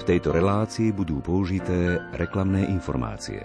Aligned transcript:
V 0.00 0.08
tejto 0.08 0.32
relácii 0.32 0.96
budú 0.96 1.20
použité 1.20 2.00
reklamné 2.16 2.64
informácie. 2.72 3.44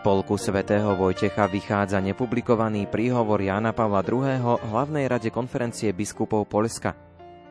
spolku 0.00 0.40
svätého 0.40 0.96
Vojtecha 0.96 1.44
vychádza 1.44 2.00
nepublikovaný 2.00 2.88
príhovor 2.88 3.36
Jána 3.44 3.76
Pavla 3.76 4.00
II. 4.00 4.40
hlavnej 4.64 5.04
rade 5.04 5.28
konferencie 5.28 5.92
biskupov 5.92 6.48
Polska. 6.48 7.09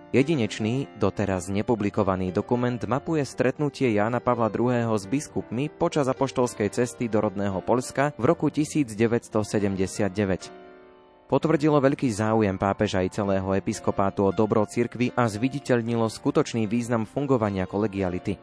Jedinečný, 0.10 0.90
doteraz 0.98 1.54
nepublikovaný 1.54 2.34
dokument 2.34 2.82
mapuje 2.82 3.22
stretnutie 3.22 3.94
Jána 3.94 4.18
Pavla 4.18 4.50
II. 4.50 4.90
s 4.98 5.06
biskupmi 5.06 5.70
počas 5.70 6.10
apoštolskej 6.10 6.74
cesty 6.74 7.06
do 7.06 7.22
rodného 7.22 7.62
Polska 7.62 8.18
v 8.18 8.26
roku 8.26 8.50
1979. 8.50 10.10
Potvrdilo 11.30 11.78
veľký 11.78 12.10
záujem 12.10 12.58
pápeža 12.58 13.06
i 13.06 13.14
celého 13.14 13.54
episkopátu 13.54 14.26
o 14.26 14.34
dobro 14.34 14.66
cirkvy 14.66 15.14
a 15.14 15.30
zviditeľnilo 15.30 16.10
skutočný 16.10 16.66
význam 16.66 17.06
fungovania 17.06 17.70
kolegiality. 17.70 18.42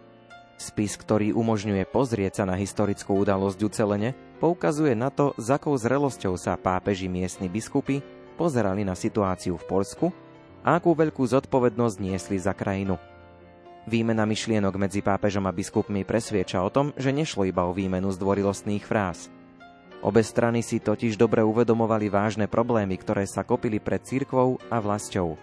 Spis, 0.63 0.95
ktorý 0.95 1.35
umožňuje 1.35 1.83
pozrieť 1.91 2.33
sa 2.39 2.45
na 2.47 2.55
historickú 2.55 3.19
udalosť 3.19 3.59
ucelene, 3.67 4.15
poukazuje 4.39 4.95
na 4.95 5.11
to, 5.11 5.35
s 5.35 5.51
akou 5.51 5.75
zrelosťou 5.75 6.39
sa 6.39 6.55
pápeži 6.55 7.11
miestni 7.11 7.51
biskupy 7.51 8.07
pozerali 8.39 8.87
na 8.87 8.95
situáciu 8.95 9.59
v 9.59 9.67
Polsku 9.67 10.26
a 10.67 10.83
akú 10.83 10.99
veľkú 10.99 11.23
zodpovednosť 11.23 11.97
niesli 12.03 12.43
za 12.43 12.51
krajinu. 12.51 12.99
Výmena 13.87 14.27
myšlienok 14.27 14.75
medzi 14.83 14.99
pápežom 14.99 15.47
a 15.47 15.55
biskupmi 15.55 16.03
presvieča 16.03 16.59
o 16.59 16.75
tom, 16.75 16.91
že 16.99 17.15
nešlo 17.15 17.47
iba 17.47 17.63
o 17.63 17.71
výmenu 17.71 18.11
zdvorilostných 18.11 18.83
fráz. 18.83 19.31
Obe 20.03 20.27
strany 20.27 20.67
si 20.67 20.83
totiž 20.83 21.15
dobre 21.15 21.47
uvedomovali 21.47 22.11
vážne 22.11 22.51
problémy, 22.51 22.99
ktoré 22.99 23.31
sa 23.31 23.47
kopili 23.47 23.79
pred 23.79 24.03
církvou 24.03 24.59
a 24.67 24.83
vlastou. 24.83 25.39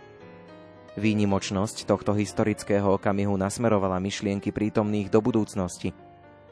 Výnimočnosť 0.99 1.87
tohto 1.87 2.11
historického 2.13 2.99
okamihu 2.99 3.33
nasmerovala 3.39 3.97
myšlienky 4.03 4.51
prítomných 4.51 5.07
do 5.07 5.23
budúcnosti. 5.23 5.95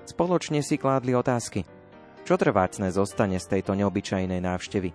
Spoločne 0.07 0.65
si 0.65 0.81
kládli 0.81 1.13
otázky. 1.13 1.67
Čo 2.25 2.39
trvácne 2.39 2.89
zostane 2.89 3.37
z 3.37 3.51
tejto 3.51 3.77
neobyčajnej 3.77 4.41
návštevy? 4.41 4.89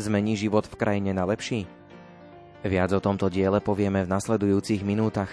Zmení 0.00 0.34
život 0.34 0.66
v 0.66 0.74
krajine 0.74 1.12
na 1.14 1.28
lepší? 1.28 1.68
Viac 2.60 2.92
o 2.92 3.00
tomto 3.00 3.32
diele 3.32 3.64
povieme 3.64 4.04
v 4.04 4.12
nasledujúcich 4.12 4.84
minútach. 4.84 5.32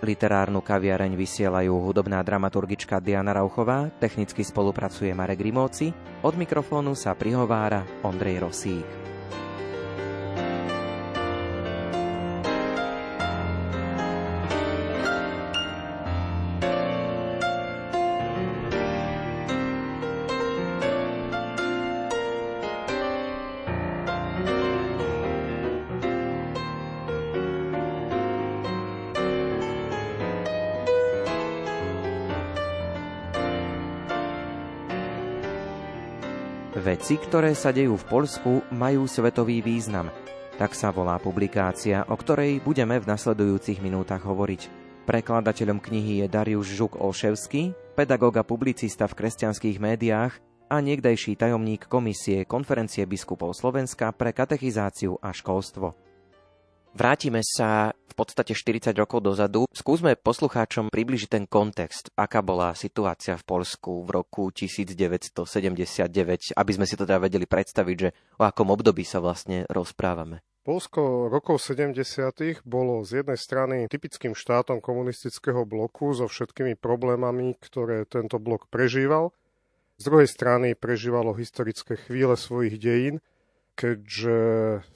Literárnu 0.00 0.60
kaviareň 0.60 1.16
vysielajú 1.16 1.72
hudobná 1.72 2.20
dramaturgička 2.20 3.00
Diana 3.00 3.32
Rauchová, 3.32 3.88
technicky 3.96 4.44
spolupracuje 4.44 5.12
Marek 5.16 5.40
Rimóci, 5.40 5.92
od 6.24 6.36
mikrofónu 6.36 6.92
sa 6.96 7.16
prihovára 7.16 7.84
Ondrej 8.04 8.44
Rosík. 8.44 9.05
Veci, 36.76 37.16
ktoré 37.16 37.56
sa 37.56 37.72
dejú 37.72 37.96
v 37.96 38.04
Polsku, 38.04 38.60
majú 38.68 39.08
svetový 39.08 39.64
význam. 39.64 40.12
Tak 40.60 40.76
sa 40.76 40.92
volá 40.92 41.16
publikácia, 41.16 42.04
o 42.04 42.12
ktorej 42.12 42.60
budeme 42.60 43.00
v 43.00 43.08
nasledujúcich 43.08 43.80
minútach 43.80 44.20
hovoriť. 44.20 44.68
Prekladateľom 45.08 45.80
knihy 45.80 46.20
je 46.20 46.26
Dariusz 46.28 46.68
Žuk-Olševský, 46.76 47.72
pedagóg 47.96 48.36
a 48.36 48.44
publicista 48.44 49.08
v 49.08 49.16
kresťanských 49.24 49.80
médiách 49.80 50.36
a 50.68 50.76
niekdajší 50.84 51.40
tajomník 51.40 51.88
komisie 51.88 52.44
Konferencie 52.44 53.08
biskupov 53.08 53.56
Slovenska 53.56 54.12
pre 54.12 54.36
katechizáciu 54.36 55.16
a 55.24 55.32
školstvo. 55.32 56.05
Vrátime 56.96 57.44
sa 57.44 57.92
v 57.92 58.14
podstate 58.16 58.56
40 58.56 58.96
rokov 58.96 59.20
dozadu. 59.20 59.68
Skúsme 59.68 60.16
poslucháčom 60.16 60.88
približiť 60.88 61.28
ten 61.28 61.44
kontext, 61.44 62.08
aká 62.16 62.40
bola 62.40 62.72
situácia 62.72 63.36
v 63.36 63.44
Polsku 63.44 64.00
v 64.00 64.16
roku 64.16 64.48
1979, 64.48 66.56
aby 66.56 66.72
sme 66.72 66.88
si 66.88 66.96
to 66.96 67.04
teda 67.04 67.20
vedeli 67.20 67.44
predstaviť, 67.44 67.96
že 68.00 68.16
o 68.40 68.48
akom 68.48 68.72
období 68.72 69.04
sa 69.04 69.20
vlastne 69.20 69.68
rozprávame. 69.68 70.40
Polsko 70.64 71.28
rokov 71.28 71.60
70. 71.68 72.64
bolo 72.64 73.04
z 73.04 73.20
jednej 73.20 73.36
strany 73.36 73.76
typickým 73.92 74.32
štátom 74.32 74.80
komunistického 74.80 75.68
bloku 75.68 76.16
so 76.16 76.24
všetkými 76.24 76.80
problémami, 76.80 77.60
ktoré 77.60 78.08
tento 78.08 78.40
blok 78.40 78.72
prežíval. 78.72 79.36
Z 80.00 80.08
druhej 80.08 80.32
strany 80.32 80.72
prežívalo 80.72 81.36
historické 81.36 82.00
chvíle 82.00 82.40
svojich 82.40 82.80
dejín, 82.80 83.20
keďže 83.76 84.38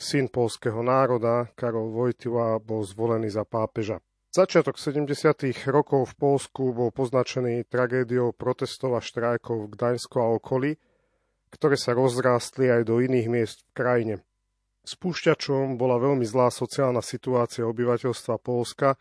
syn 0.01 0.33
polského 0.33 0.81
národa, 0.81 1.53
Karol 1.53 1.93
Vojtila, 1.93 2.57
bol 2.59 2.81
zvolený 2.83 3.29
za 3.29 3.45
pápeža. 3.45 4.01
Začiatok 4.33 4.79
70. 4.81 5.11
rokov 5.69 6.15
v 6.15 6.15
Polsku 6.17 6.71
bol 6.73 6.89
poznačený 6.95 7.69
tragédiou 7.69 8.33
protestov 8.33 8.97
a 8.97 9.05
štrajkov 9.05 9.69
v 9.69 9.71
Gdaňsku 9.77 10.17
a 10.17 10.33
okolí, 10.39 10.79
ktoré 11.51 11.77
sa 11.77 11.93
rozrástli 11.93 12.71
aj 12.71 12.89
do 12.89 13.03
iných 13.03 13.29
miest 13.29 13.59
v 13.69 13.71
krajine. 13.75 14.15
Spúšťačom 14.87 15.77
bola 15.77 16.01
veľmi 16.01 16.25
zlá 16.25 16.49
sociálna 16.49 17.05
situácia 17.05 17.69
obyvateľstva 17.69 18.41
Polska, 18.41 18.97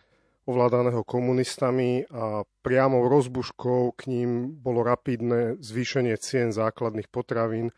ovládaného 0.49 1.05
komunistami 1.05 2.09
a 2.09 2.41
priamo 2.65 3.05
rozbuškou 3.05 3.93
k 3.95 4.01
ním 4.09 4.49
bolo 4.49 4.81
rapidné 4.81 5.61
zvýšenie 5.61 6.17
cien 6.17 6.49
základných 6.49 7.05
potravín 7.07 7.69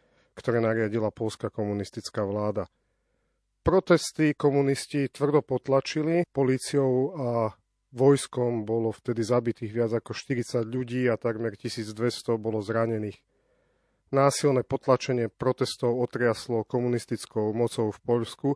ktoré 0.41 0.57
nariadila 0.57 1.13
polská 1.13 1.53
komunistická 1.53 2.25
vláda. 2.25 2.65
Protesty 3.61 4.33
komunisti 4.33 5.05
tvrdo 5.05 5.45
potlačili, 5.45 6.25
políciou 6.33 7.13
a 7.13 7.29
vojskom 7.93 8.65
bolo 8.65 8.89
vtedy 8.89 9.21
zabitých 9.21 9.69
viac 9.69 9.91
ako 10.01 10.17
40 10.17 10.65
ľudí 10.65 11.05
a 11.05 11.19
takmer 11.21 11.53
1200 11.53 12.41
bolo 12.41 12.57
zranených. 12.65 13.21
Násilné 14.11 14.65
potlačenie 14.67 15.29
protestov 15.29 15.95
otriaslo 16.01 16.67
komunistickou 16.67 17.53
mocou 17.55 17.93
v 17.93 17.99
Poľsku 18.01 18.49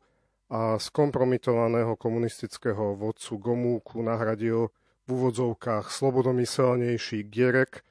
a 0.51 0.81
skompromitovaného 0.81 1.95
komunistického 1.95 2.97
vodcu 2.97 3.39
Gomúku 3.39 4.01
nahradil 4.03 4.73
v 5.05 5.09
úvodzovkách 5.09 5.93
slobodomyselnejší 5.93 7.29
Gierek, 7.29 7.85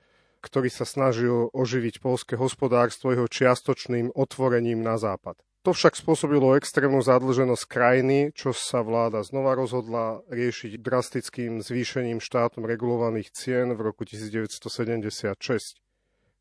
ktorý 0.45 0.69
sa 0.69 0.85
snažil 0.85 1.49
oživiť 1.57 2.05
polské 2.05 2.37
hospodárstvo 2.37 3.17
jeho 3.17 3.25
čiastočným 3.25 4.13
otvorením 4.13 4.85
na 4.85 5.01
západ. 5.01 5.41
To 5.65 5.73
však 5.73 5.97
spôsobilo 5.97 6.61
extrémnu 6.61 7.01
zadlženosť 7.01 7.65
krajiny, 7.65 8.37
čo 8.37 8.53
sa 8.53 8.85
vláda 8.85 9.25
znova 9.25 9.57
rozhodla 9.57 10.21
riešiť 10.29 10.77
drastickým 10.77 11.65
zvýšením 11.65 12.21
štátom 12.21 12.69
regulovaných 12.69 13.33
cien 13.33 13.73
v 13.73 13.81
roku 13.81 14.05
1976. 14.05 15.81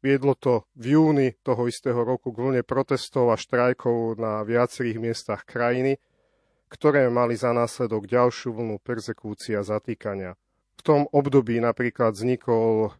Viedlo 0.04 0.36
to 0.36 0.68
v 0.76 1.00
júni 1.00 1.40
toho 1.40 1.72
istého 1.72 2.04
roku 2.04 2.36
k 2.36 2.44
vlne 2.44 2.62
protestov 2.68 3.32
a 3.32 3.40
štrajkov 3.40 4.20
na 4.20 4.44
viacerých 4.44 5.00
miestach 5.00 5.48
krajiny, 5.48 6.04
ktoré 6.68 7.08
mali 7.08 7.40
za 7.40 7.56
následok 7.56 8.12
ďalšiu 8.12 8.60
vlnu 8.60 8.84
persekúcia 8.84 9.64
a 9.64 9.64
zatýkania. 9.64 10.36
V 10.76 10.82
tom 10.84 11.08
období 11.16 11.64
napríklad 11.64 12.12
vznikol 12.12 12.92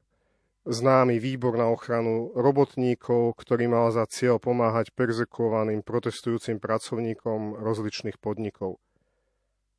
známy 0.64 1.20
výbor 1.20 1.60
na 1.60 1.68
ochranu 1.68 2.32
robotníkov, 2.36 3.36
ktorý 3.36 3.68
mal 3.68 3.92
za 3.92 4.08
cieľ 4.08 4.40
pomáhať 4.40 4.96
perzekovaným 4.96 5.84
protestujúcim 5.84 6.60
pracovníkom 6.60 7.60
rozličných 7.60 8.18
podnikov. 8.20 8.80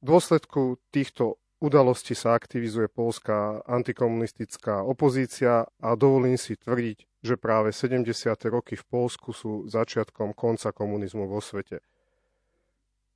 V 0.05 0.13
dôsledku 0.13 0.77
týchto 0.93 1.41
udalostí 1.65 2.13
sa 2.13 2.37
aktivizuje 2.37 2.93
polská 2.93 3.65
antikomunistická 3.65 4.85
opozícia 4.85 5.65
a 5.81 5.89
dovolím 5.97 6.37
si 6.37 6.61
tvrdiť, 6.61 7.25
že 7.25 7.41
práve 7.41 7.73
70. 7.73 8.13
roky 8.53 8.77
v 8.77 8.85
Polsku 8.85 9.33
sú 9.33 9.65
začiatkom 9.65 10.37
konca 10.37 10.77
komunizmu 10.77 11.25
vo 11.25 11.41
svete. 11.41 11.81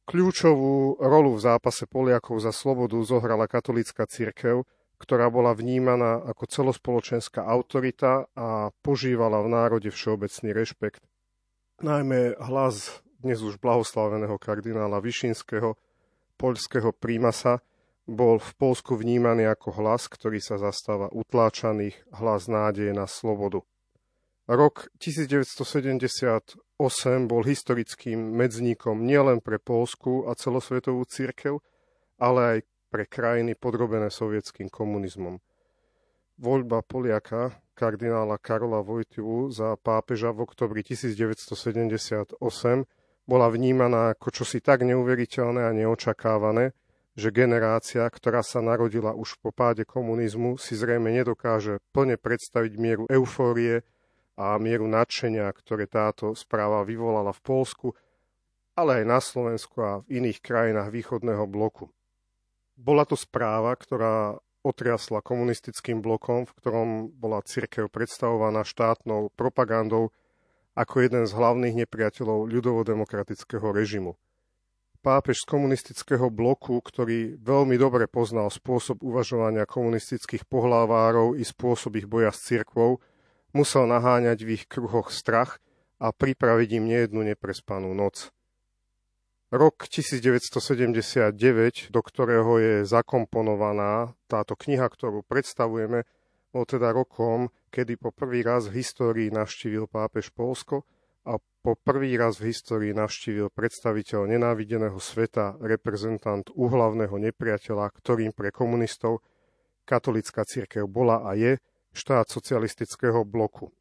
Kľúčovú 0.09 0.97
rolu 1.05 1.37
v 1.37 1.45
zápase 1.45 1.85
Poliakov 1.85 2.41
za 2.41 2.49
slobodu 2.49 2.97
zohrala 3.05 3.45
katolická 3.45 4.09
cirkev, 4.09 4.65
ktorá 4.99 5.31
bola 5.31 5.55
vnímaná 5.55 6.19
ako 6.27 6.45
celospoločenská 6.51 7.47
autorita 7.47 8.27
a 8.35 8.75
požívala 8.83 9.41
v 9.47 9.49
národe 9.55 9.91
všeobecný 9.95 10.51
rešpekt. 10.51 11.03
Najmä 11.79 12.35
hlas 12.43 13.03
dnes 13.19 13.43
už 13.43 13.59
blahoslaveného 13.59 14.39
kardinála 14.39 15.03
Višinského, 15.03 15.75
poľského 16.39 16.95
prímasa, 16.95 17.63
bol 18.09 18.41
v 18.41 18.51
Polsku 18.57 18.95
vnímaný 18.97 19.45
ako 19.51 19.83
hlas, 19.83 20.09
ktorý 20.09 20.41
sa 20.41 20.57
zastáva 20.57 21.13
utláčaných, 21.13 21.99
hlas 22.15 22.49
nádeje 22.49 22.95
na 22.95 23.05
slobodu. 23.05 23.61
Rok 24.49 24.89
1978 24.97 26.57
bol 27.29 27.43
historickým 27.45 28.33
medzníkom 28.33 29.05
nielen 29.05 29.45
pre 29.45 29.61
Polsku 29.61 30.25
a 30.25 30.33
celosvetovú 30.33 31.05
církev, 31.05 31.61
ale 32.17 32.41
aj 32.41 32.59
pre 32.89 33.05
krajiny 33.05 33.55
podrobené 33.55 34.09
sovietským 34.09 34.73
komunizmom. 34.73 35.39
Voľba 36.39 36.81
Poliaka, 36.83 37.61
kardinála 37.79 38.41
Karola 38.43 38.83
Vojtilu 38.83 39.53
za 39.53 39.79
pápeža 39.79 40.35
v 40.35 40.49
oktobri 40.49 40.83
1978 40.83 42.41
bola 43.29 43.47
vnímaná 43.53 44.17
ako 44.17 44.29
čosi 44.33 44.65
tak 44.65 44.89
neuveriteľné 44.89 45.69
a 45.69 45.77
neočakávané, 45.77 46.73
že 47.19 47.35
generácia, 47.35 48.07
ktorá 48.07 48.47
sa 48.47 48.63
narodila 48.63 49.13
už 49.13 49.37
po 49.43 49.51
páde 49.51 49.83
komunizmu, 49.83 50.57
si 50.57 50.79
zrejme 50.79 51.11
nedokáže 51.11 51.83
plne 51.91 52.15
predstaviť 52.15 52.73
mieru 52.79 53.05
eufórie 53.11 53.83
a 54.39 54.55
mieru 54.63 54.87
nadšenia, 54.87 55.51
ktoré 55.51 55.91
táto 55.91 56.33
správa 56.39 56.87
vyvolala 56.87 57.35
v 57.35 57.43
Polsku, 57.43 57.87
ale 58.79 59.03
aj 59.03 59.05
na 59.11 59.19
Slovensku 59.19 59.77
a 59.83 59.93
v 60.07 60.23
iných 60.23 60.39
krajinách 60.39 60.95
východného 60.95 61.43
bloku. 61.51 61.91
Bola 62.79 63.03
to 63.03 63.19
správa, 63.19 63.75
ktorá 63.75 64.39
otriasla 64.63 65.19
komunistickým 65.19 65.99
blokom, 65.99 66.47
v 66.47 66.55
ktorom 66.63 66.89
bola 67.11 67.43
cirkev 67.43 67.91
predstavovaná 67.91 68.63
štátnou 68.63 69.35
propagandou 69.35 70.15
ako 70.79 71.03
jeden 71.03 71.27
z 71.27 71.35
hlavných 71.35 71.75
nepriateľov 71.75 72.47
ľudovodemokratického 72.47 73.75
režimu. 73.75 74.15
Pápež 75.03 75.43
z 75.43 75.51
komunistického 75.51 76.31
bloku, 76.31 76.79
ktorý 76.79 77.39
veľmi 77.43 77.75
dobre 77.75 78.07
poznal 78.07 78.51
spôsob 78.51 79.03
uvažovania 79.03 79.67
komunistických 79.67 80.47
pohlavárov 80.47 81.35
i 81.35 81.43
spôsob 81.43 81.99
ich 81.99 82.07
boja 82.07 82.31
s 82.31 82.47
cirkvou, 82.47 83.03
musel 83.51 83.91
naháňať 83.91 84.39
v 84.47 84.55
ich 84.55 84.65
kruhoch 84.71 85.11
strach 85.11 85.59
a 85.99 86.15
pripraviť 86.15 86.79
im 86.79 86.85
nejednu 86.87 87.27
neprespanú 87.27 87.91
noc. 87.91 88.31
Rok 89.49 89.89
1979, 89.89 91.89
do 91.89 92.01
ktorého 92.05 92.61
je 92.61 92.75
zakomponovaná 92.85 94.13
táto 94.29 94.53
kniha, 94.53 94.85
ktorú 94.85 95.25
predstavujeme, 95.25 96.05
bol 96.53 96.69
teda 96.69 96.93
rokom, 96.93 97.49
kedy 97.73 97.97
po 97.97 98.13
prvý 98.13 98.45
raz 98.45 98.69
v 98.69 98.85
histórii 98.85 99.33
navštívil 99.33 99.89
pápež 99.89 100.29
Polsko 100.37 100.85
a 101.25 101.41
po 101.41 101.81
prvý 101.81 102.21
raz 102.21 102.37
v 102.37 102.53
histórii 102.53 102.93
navštívil 102.93 103.49
predstaviteľ 103.49 104.37
nenávideného 104.37 105.01
sveta, 105.01 105.57
reprezentant 105.65 106.45
úhlavného 106.53 107.17
nepriateľa, 107.17 107.89
ktorým 108.05 108.37
pre 108.37 108.53
komunistov 108.53 109.25
katolická 109.89 110.45
církev 110.45 110.85
bola 110.85 111.25
a 111.25 111.33
je 111.33 111.57
štát 111.97 112.29
socialistického 112.29 113.25
bloku. 113.25 113.73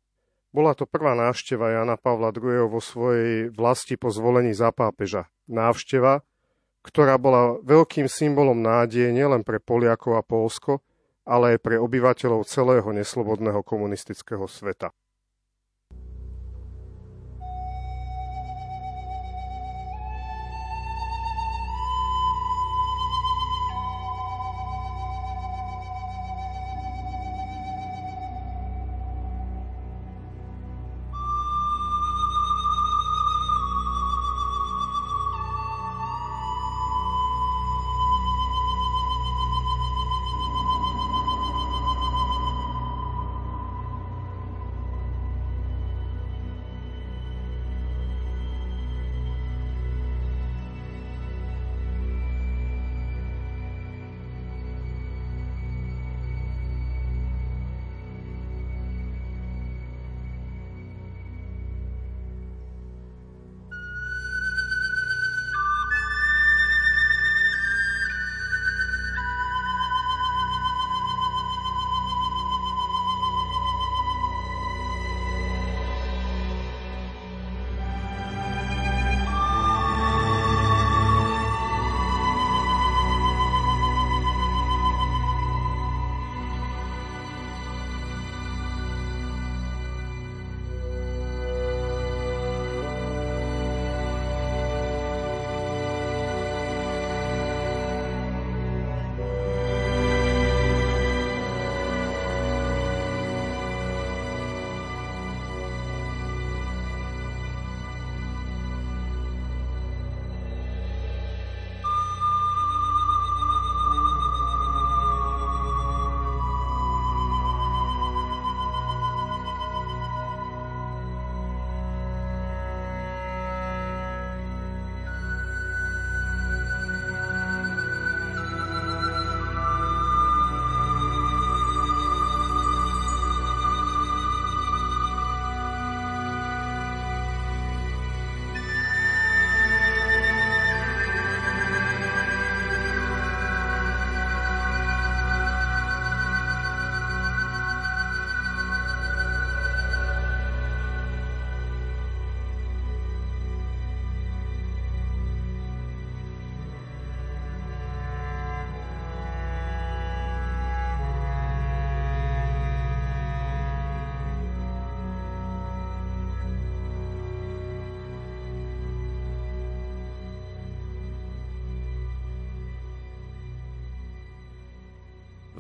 Bola 0.58 0.74
to 0.74 0.90
prvá 0.90 1.14
návšteva 1.14 1.70
Jana 1.70 2.02
Pavla 2.02 2.34
II. 2.34 2.66
vo 2.66 2.82
svojej 2.82 3.54
vlasti 3.54 3.94
po 3.94 4.10
zvolení 4.10 4.58
za 4.58 4.74
pápeža. 4.74 5.30
Návšteva, 5.46 6.26
ktorá 6.82 7.22
bola 7.22 7.62
veľkým 7.62 8.10
symbolom 8.10 8.58
nádeje 8.58 9.14
nielen 9.14 9.46
pre 9.46 9.62
Poliakov 9.62 10.18
a 10.18 10.26
Polsko, 10.26 10.82
ale 11.30 11.54
aj 11.54 11.58
pre 11.62 11.78
obyvateľov 11.78 12.50
celého 12.50 12.90
neslobodného 12.90 13.62
komunistického 13.62 14.50
sveta. 14.50 14.90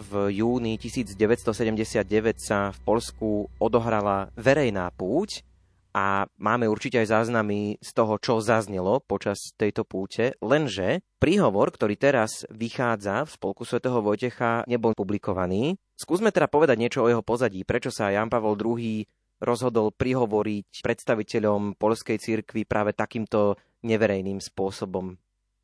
V 0.08 0.40
júni 0.40 0.80
1979 0.80 2.40
sa 2.40 2.72
v 2.72 2.80
Polsku 2.88 3.52
odohrala 3.60 4.32
verejná 4.40 4.88
púť 4.96 5.44
a 5.92 6.30
máme 6.38 6.70
určite 6.70 7.02
aj 7.02 7.10
záznamy 7.10 7.82
z 7.82 7.90
toho, 7.92 8.22
čo 8.22 8.40
zaznelo 8.40 9.04
počas 9.04 9.52
tejto 9.58 9.84
púte, 9.84 10.38
lenže 10.40 11.02
príhovor, 11.18 11.74
ktorý 11.74 11.98
teraz 11.98 12.48
vychádza 12.54 13.28
v 13.28 13.34
spolku 13.34 13.66
svätého 13.66 14.00
Vojtecha, 14.00 14.62
nebol 14.70 14.94
publikovaný. 14.94 15.76
Skúsme 15.98 16.30
teda 16.30 16.48
povedať 16.48 16.78
niečo 16.78 17.02
o 17.04 17.10
jeho 17.10 17.26
pozadí, 17.26 17.66
prečo 17.66 17.90
sa 17.90 18.14
Jan 18.14 18.30
Pavol 18.30 18.56
II 18.56 19.04
rozhodol 19.42 19.94
prihovoriť 19.94 20.82
predstaviteľom 20.82 21.78
polskej 21.78 22.18
cirkvi 22.18 22.66
práve 22.66 22.94
takýmto 22.94 23.58
neverejným 23.86 24.42
spôsobom. 24.42 25.18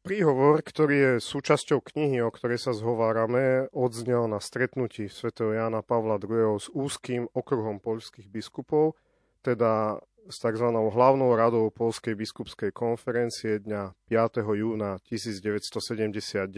Príhovor, 0.04 0.60
ktorý 0.60 0.96
je 1.00 1.14
súčasťou 1.24 1.80
knihy, 1.80 2.20
o 2.20 2.28
ktorej 2.28 2.60
sa 2.60 2.76
zhovárame, 2.76 3.72
odznel 3.72 4.28
na 4.28 4.44
stretnutí 4.44 5.08
svätého 5.08 5.56
Jana 5.56 5.80
Pavla 5.80 6.20
II. 6.20 6.60
s 6.60 6.68
úzkým 6.76 7.32
okruhom 7.32 7.80
poľských 7.80 8.28
biskupov, 8.28 9.00
teda 9.48 10.04
s 10.28 10.44
tzv. 10.44 10.68
hlavnou 10.76 11.32
radou 11.40 11.72
Polskej 11.72 12.20
biskupskej 12.20 12.76
konferencie 12.76 13.64
dňa 13.64 13.96
5. 14.12 14.44
júna 14.44 15.00
1979. 15.08 16.52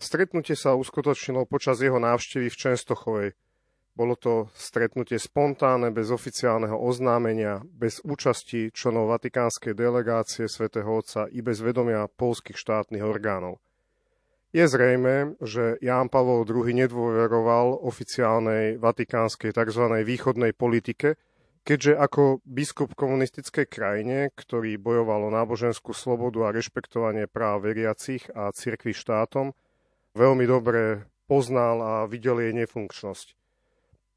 Stretnutie 0.00 0.56
sa 0.56 0.80
uskutočnilo 0.80 1.44
počas 1.44 1.84
jeho 1.84 2.00
návštevy 2.00 2.48
v 2.48 2.56
Čenstochovej, 2.56 3.28
bolo 4.00 4.16
to 4.16 4.48
stretnutie 4.56 5.20
spontánne, 5.20 5.92
bez 5.92 6.08
oficiálneho 6.08 6.72
oznámenia, 6.72 7.60
bez 7.68 8.00
účasti 8.00 8.72
členov 8.72 9.12
Vatikánskej 9.12 9.76
delegácie 9.76 10.48
svätého 10.48 10.88
Otca 10.88 11.28
i 11.28 11.44
bez 11.44 11.60
vedomia 11.60 12.08
polských 12.08 12.56
štátnych 12.56 13.04
orgánov. 13.04 13.60
Je 14.56 14.64
zrejme, 14.64 15.36
že 15.44 15.76
Ján 15.84 16.08
Pavol 16.08 16.48
II 16.48 16.64
nedôveroval 16.64 17.76
oficiálnej 17.84 18.80
vatikánskej 18.80 19.52
tzv. 19.52 19.84
východnej 20.00 20.56
politike, 20.56 21.20
keďže 21.62 22.00
ako 22.00 22.40
biskup 22.48 22.96
komunistickej 22.96 23.68
krajine, 23.68 24.32
ktorý 24.32 24.80
bojoval 24.80 25.28
o 25.28 25.34
náboženskú 25.36 25.92
slobodu 25.92 26.48
a 26.48 26.54
rešpektovanie 26.56 27.28
práv 27.28 27.68
veriacich 27.68 28.26
a 28.32 28.48
cirkvi 28.50 28.96
štátom, 28.96 29.52
veľmi 30.16 30.48
dobre 30.48 31.04
poznal 31.30 31.76
a 31.84 31.92
videl 32.10 32.42
jej 32.42 32.56
nefunkčnosť. 32.56 33.39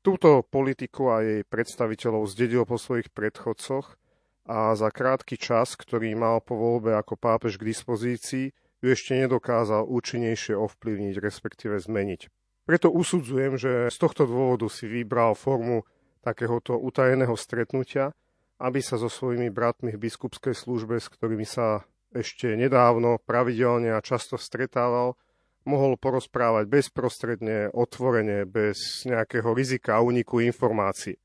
Túto 0.04 0.44
politiku 0.44 1.16
a 1.16 1.24
jej 1.24 1.42
predstaviteľov 1.48 2.28
zdedil 2.28 2.68
po 2.68 2.76
svojich 2.76 3.08
predchodcoch 3.16 3.96
a 4.44 4.76
za 4.76 4.92
krátky 4.92 5.40
čas, 5.40 5.80
ktorý 5.80 6.12
mal 6.20 6.44
po 6.44 6.60
voľbe 6.60 6.92
ako 7.00 7.16
pápež 7.16 7.56
k 7.56 7.72
dispozícii, 7.72 8.52
ju 8.84 8.88
ešte 8.92 9.16
nedokázal 9.16 9.88
účinnejšie 9.88 10.60
ovplyvniť, 10.60 11.16
respektíve 11.24 11.80
zmeniť. 11.80 12.28
Preto 12.68 12.92
usudzujem, 12.92 13.56
že 13.56 13.88
z 13.88 13.96
tohto 13.96 14.28
dôvodu 14.28 14.68
si 14.68 14.92
vybral 14.92 15.40
formu 15.40 15.88
takéhoto 16.20 16.76
utajeného 16.76 17.40
stretnutia, 17.40 18.12
aby 18.60 18.84
sa 18.84 19.00
so 19.00 19.08
svojimi 19.08 19.48
bratmi 19.56 19.96
v 19.96 20.04
biskupskej 20.04 20.52
službe, 20.52 21.00
s 21.00 21.08
ktorými 21.08 21.48
sa 21.48 21.88
ešte 22.12 22.60
nedávno 22.60 23.24
pravidelne 23.24 23.96
a 23.96 24.04
často 24.04 24.36
stretával, 24.36 25.16
mohol 25.64 25.96
porozprávať 25.96 26.68
bezprostredne, 26.68 27.72
otvorene, 27.72 28.44
bez 28.48 29.08
nejakého 29.08 29.52
rizika 29.56 30.00
úniku 30.04 30.44
informácií. 30.44 31.16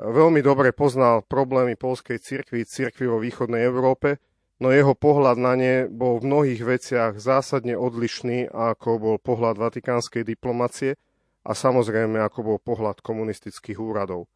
Veľmi 0.00 0.40
dobre 0.40 0.72
poznal 0.72 1.20
problémy 1.28 1.76
polskej 1.76 2.16
cirkvi, 2.24 2.64
cirkvi 2.64 3.04
vo 3.04 3.20
východnej 3.20 3.68
Európe, 3.68 4.16
no 4.56 4.72
jeho 4.72 4.96
pohľad 4.96 5.36
na 5.36 5.52
ne 5.56 5.74
bol 5.92 6.20
v 6.20 6.28
mnohých 6.28 6.62
veciach 6.64 7.12
zásadne 7.20 7.76
odlišný, 7.76 8.48
ako 8.48 8.88
bol 8.96 9.16
pohľad 9.20 9.60
vatikánskej 9.60 10.24
diplomacie 10.24 10.96
a 11.44 11.52
samozrejme 11.52 12.16
ako 12.20 12.40
bol 12.44 12.58
pohľad 12.60 13.04
komunistických 13.04 13.76
úradov. 13.76 14.28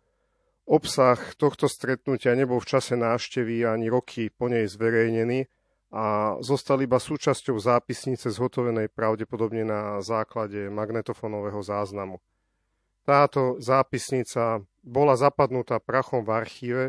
Obsah 0.64 1.20
tohto 1.36 1.68
stretnutia 1.68 2.32
nebol 2.32 2.56
v 2.60 2.68
čase 2.68 2.96
návštevy 2.96 3.68
ani 3.68 3.92
roky 3.92 4.32
po 4.32 4.48
nej 4.48 4.64
zverejnený, 4.64 5.44
a 5.94 6.34
zostal 6.42 6.82
iba 6.82 6.98
súčasťou 6.98 7.54
zápisnice 7.54 8.26
zhotovenej 8.26 8.90
pravdepodobne 8.90 9.62
na 9.62 10.02
základe 10.02 10.66
magnetofónového 10.66 11.62
záznamu. 11.62 12.18
Táto 13.06 13.62
zápisnica 13.62 14.66
bola 14.82 15.14
zapadnutá 15.14 15.78
prachom 15.78 16.26
v 16.26 16.34
archíve, 16.34 16.84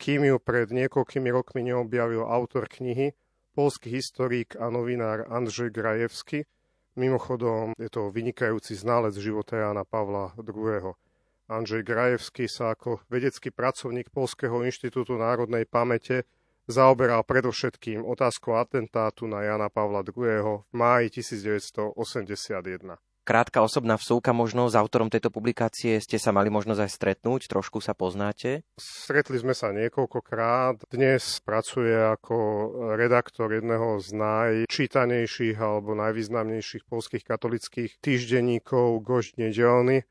kým 0.00 0.24
ju 0.24 0.36
pred 0.40 0.72
niekoľkými 0.72 1.28
rokmi 1.28 1.68
neobjavil 1.68 2.24
autor 2.24 2.64
knihy, 2.64 3.12
polský 3.52 3.92
historik 3.92 4.56
a 4.56 4.72
novinár 4.72 5.28
Andrzej 5.28 5.68
Grajevsky. 5.68 6.48
Mimochodom, 6.96 7.76
je 7.76 7.92
to 7.92 8.08
vynikajúci 8.08 8.72
znalec 8.72 9.12
života 9.20 9.60
Jana 9.60 9.84
Pavla 9.84 10.32
II. 10.40 10.96
Andrzej 11.52 11.84
Grajevsky 11.84 12.48
sa 12.48 12.72
ako 12.72 13.04
vedecký 13.12 13.52
pracovník 13.52 14.08
Polského 14.08 14.64
inštitútu 14.64 15.20
národnej 15.20 15.68
pamäte 15.68 16.24
zaoberal 16.66 17.22
predovšetkým 17.22 18.02
otázkou 18.02 18.58
atentátu 18.58 19.30
na 19.30 19.42
Jana 19.42 19.70
Pavla 19.70 20.02
II. 20.02 20.62
v 20.66 20.74
máji 20.74 21.22
1981. 21.22 22.98
Krátka 23.26 23.58
osobná 23.58 23.98
vsúka 23.98 24.30
možno 24.30 24.70
s 24.70 24.78
autorom 24.78 25.10
tejto 25.10 25.34
publikácie 25.34 25.98
ste 25.98 26.14
sa 26.14 26.30
mali 26.30 26.46
možnosť 26.46 26.78
aj 26.78 26.90
stretnúť, 26.94 27.50
trošku 27.50 27.82
sa 27.82 27.90
poznáte? 27.90 28.62
Stretli 28.78 29.42
sme 29.42 29.50
sa 29.50 29.74
niekoľkokrát. 29.74 30.86
Dnes 30.86 31.42
pracuje 31.42 31.90
ako 31.90 32.38
redaktor 32.94 33.50
jedného 33.50 33.98
z 33.98 34.14
najčítanejších 34.14 35.58
alebo 35.58 35.98
najvýznamnejších 35.98 36.86
polských 36.86 37.26
katolických 37.26 37.98
týždenníkov 37.98 39.02
Gošť 39.02 39.42
nedelny 39.42 40.06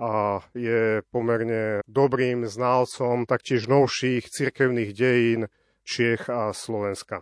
a 0.00 0.40
je 0.56 1.04
pomerne 1.12 1.84
dobrým 1.84 2.48
znalcom 2.48 3.28
taktiež 3.28 3.68
novších 3.68 4.32
cirkevných 4.32 4.96
dejín 4.96 5.52
Čiech 5.86 6.30
a 6.30 6.52
Slovenska. 6.52 7.20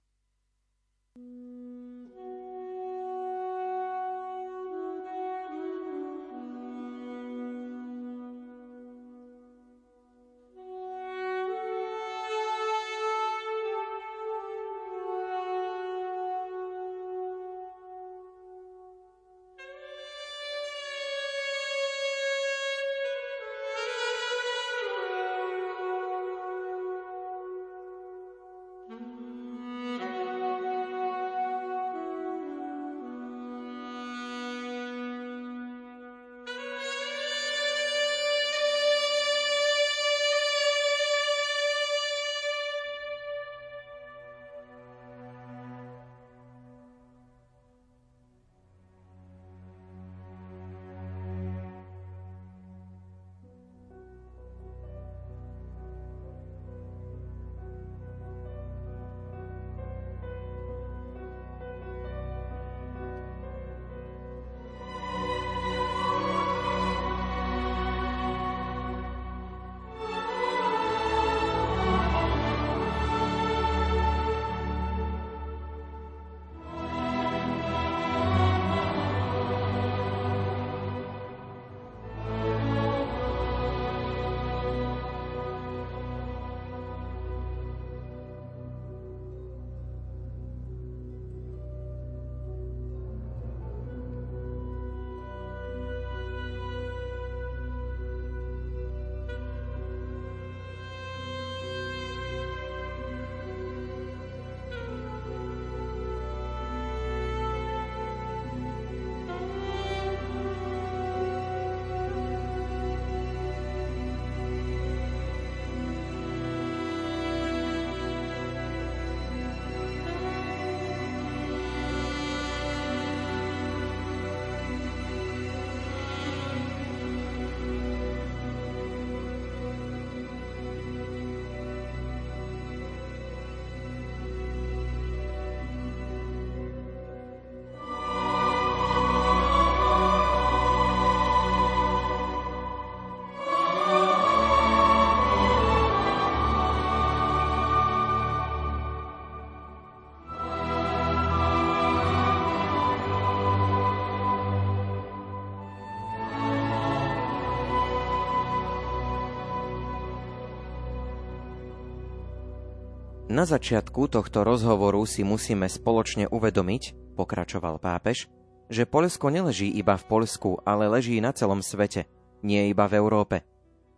Na 163.34 163.42
začiatku 163.42 164.06
tohto 164.06 164.46
rozhovoru 164.46 165.02
si 165.10 165.26
musíme 165.26 165.66
spoločne 165.66 166.30
uvedomiť, 166.30 167.18
pokračoval 167.18 167.82
pápež, 167.82 168.30
že 168.70 168.86
Polsko 168.86 169.26
neleží 169.26 169.74
iba 169.74 169.98
v 169.98 170.06
Polsku, 170.06 170.62
ale 170.62 170.86
leží 170.86 171.18
na 171.18 171.34
celom 171.34 171.58
svete, 171.58 172.06
nie 172.46 172.70
iba 172.70 172.86
v 172.86 172.94
Európe. 172.94 173.42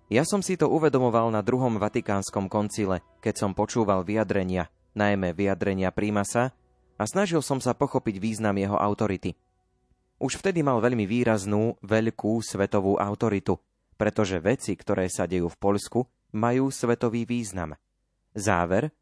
Ja 0.08 0.24
som 0.24 0.40
si 0.40 0.56
to 0.56 0.72
uvedomoval 0.72 1.28
na 1.28 1.44
druhom 1.44 1.76
Vatikánskom 1.76 2.48
koncile, 2.48 3.04
keď 3.20 3.34
som 3.36 3.52
počúval 3.52 4.08
vyjadrenia, 4.08 4.72
najmä 4.96 5.36
vyjadrenia 5.36 5.92
Prímasa, 5.92 6.56
a 6.96 7.04
snažil 7.04 7.44
som 7.44 7.60
sa 7.60 7.76
pochopiť 7.76 8.16
význam 8.16 8.56
jeho 8.56 8.80
autority. 8.80 9.36
Už 10.16 10.40
vtedy 10.40 10.64
mal 10.64 10.80
veľmi 10.80 11.04
výraznú, 11.04 11.76
veľkú 11.84 12.40
svetovú 12.40 12.96
autoritu, 12.96 13.60
pretože 14.00 14.40
veci, 14.40 14.72
ktoré 14.72 15.12
sa 15.12 15.28
dejú 15.28 15.52
v 15.52 15.60
Polsku, 15.60 16.08
majú 16.32 16.72
svetový 16.72 17.28
význam. 17.28 17.76
Záver, 18.32 18.96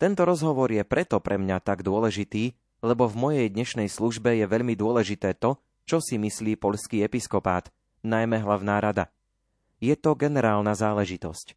tento 0.00 0.24
rozhovor 0.24 0.72
je 0.72 0.80
preto 0.80 1.20
pre 1.20 1.36
mňa 1.36 1.60
tak 1.60 1.84
dôležitý, 1.84 2.56
lebo 2.80 3.04
v 3.04 3.20
mojej 3.20 3.48
dnešnej 3.52 3.92
službe 3.92 4.32
je 4.32 4.48
veľmi 4.48 4.72
dôležité 4.72 5.36
to, 5.36 5.60
čo 5.84 6.00
si 6.00 6.16
myslí 6.16 6.56
polský 6.56 7.04
episkopát, 7.04 7.68
najmä 8.00 8.40
hlavná 8.40 8.80
rada. 8.80 9.12
Je 9.76 9.92
to 10.00 10.16
generálna 10.16 10.72
záležitosť. 10.72 11.52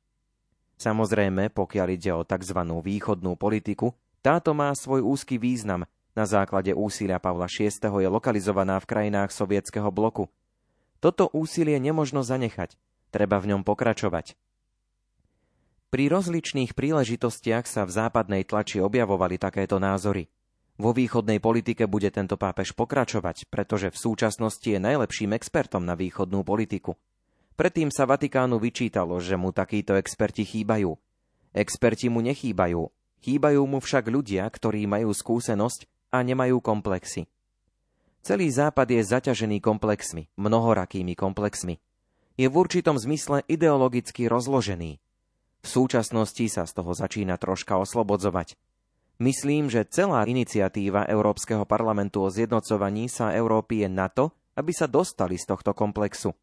Samozrejme, 0.75 1.55
pokiaľ 1.55 1.87
ide 1.95 2.11
o 2.11 2.27
tzv. 2.27 2.59
východnú 2.83 3.39
politiku, 3.39 3.95
táto 4.19 4.51
má 4.51 4.75
svoj 4.75 4.99
úzky 4.99 5.39
význam. 5.39 5.87
Na 6.11 6.27
základe 6.27 6.75
úsilia 6.75 7.23
Pavla 7.23 7.47
VI. 7.47 7.71
je 7.79 8.09
lokalizovaná 8.11 8.77
v 8.83 8.89
krajinách 8.91 9.31
sovietského 9.31 9.87
bloku. 9.87 10.27
Toto 10.99 11.31
úsilie 11.31 11.79
nemožno 11.79 12.27
zanechať. 12.27 12.75
Treba 13.09 13.39
v 13.39 13.55
ňom 13.55 13.61
pokračovať. 13.63 14.35
Pri 15.93 16.09
rozličných 16.09 16.73
príležitostiach 16.73 17.69
sa 17.69 17.85
v 17.85 17.93
západnej 17.93 18.49
tlači 18.49 18.81
objavovali 18.81 19.37
takéto 19.37 19.77
názory. 19.77 20.25
Vo 20.81 20.89
východnej 20.89 21.37
politike 21.37 21.85
bude 21.85 22.09
tento 22.09 22.33
pápež 22.33 22.73
pokračovať, 22.73 23.45
pretože 23.45 23.93
v 23.93 24.01
súčasnosti 24.01 24.65
je 24.65 24.81
najlepším 24.81 25.37
expertom 25.37 25.85
na 25.85 25.93
východnú 25.93 26.41
politiku. 26.41 26.97
Predtým 27.53 27.93
sa 27.93 28.09
Vatikánu 28.09 28.57
vyčítalo, 28.57 29.21
že 29.21 29.37
mu 29.37 29.53
takíto 29.53 29.93
experti 29.93 30.41
chýbajú. 30.49 30.97
Experti 31.53 32.09
mu 32.09 32.25
nechýbajú, 32.25 32.89
chýbajú 33.21 33.61
mu 33.61 33.77
však 33.77 34.09
ľudia, 34.09 34.49
ktorí 34.49 34.89
majú 34.89 35.13
skúsenosť 35.13 36.09
a 36.09 36.25
nemajú 36.25 36.57
komplexy. 36.57 37.29
Celý 38.25 38.49
západ 38.49 38.97
je 38.97 39.01
zaťažený 39.05 39.61
komplexmi, 39.61 40.25
mnohorakými 40.41 41.13
komplexmi. 41.13 41.77
Je 42.33 42.49
v 42.49 42.55
určitom 42.57 42.97
zmysle 42.97 43.45
ideologicky 43.45 44.25
rozložený– 44.25 44.97
v 45.63 45.67
súčasnosti 45.67 46.43
sa 46.51 46.67
z 46.67 46.75
toho 46.75 46.91
začína 46.91 47.39
troška 47.39 47.79
oslobodzovať. 47.79 48.59
Myslím, 49.23 49.71
že 49.71 49.87
celá 49.87 50.27
iniciatíva 50.27 51.07
Európskeho 51.07 51.63
parlamentu 51.63 52.27
o 52.27 52.29
zjednocovaní 52.29 53.07
sa 53.07 53.31
Európy 53.31 53.87
je 53.87 53.89
na 53.89 54.11
to, 54.11 54.35
aby 54.59 54.75
sa 54.75 54.91
dostali 54.91 55.39
z 55.39 55.47
tohto 55.47 55.71
komplexu. 55.71 56.35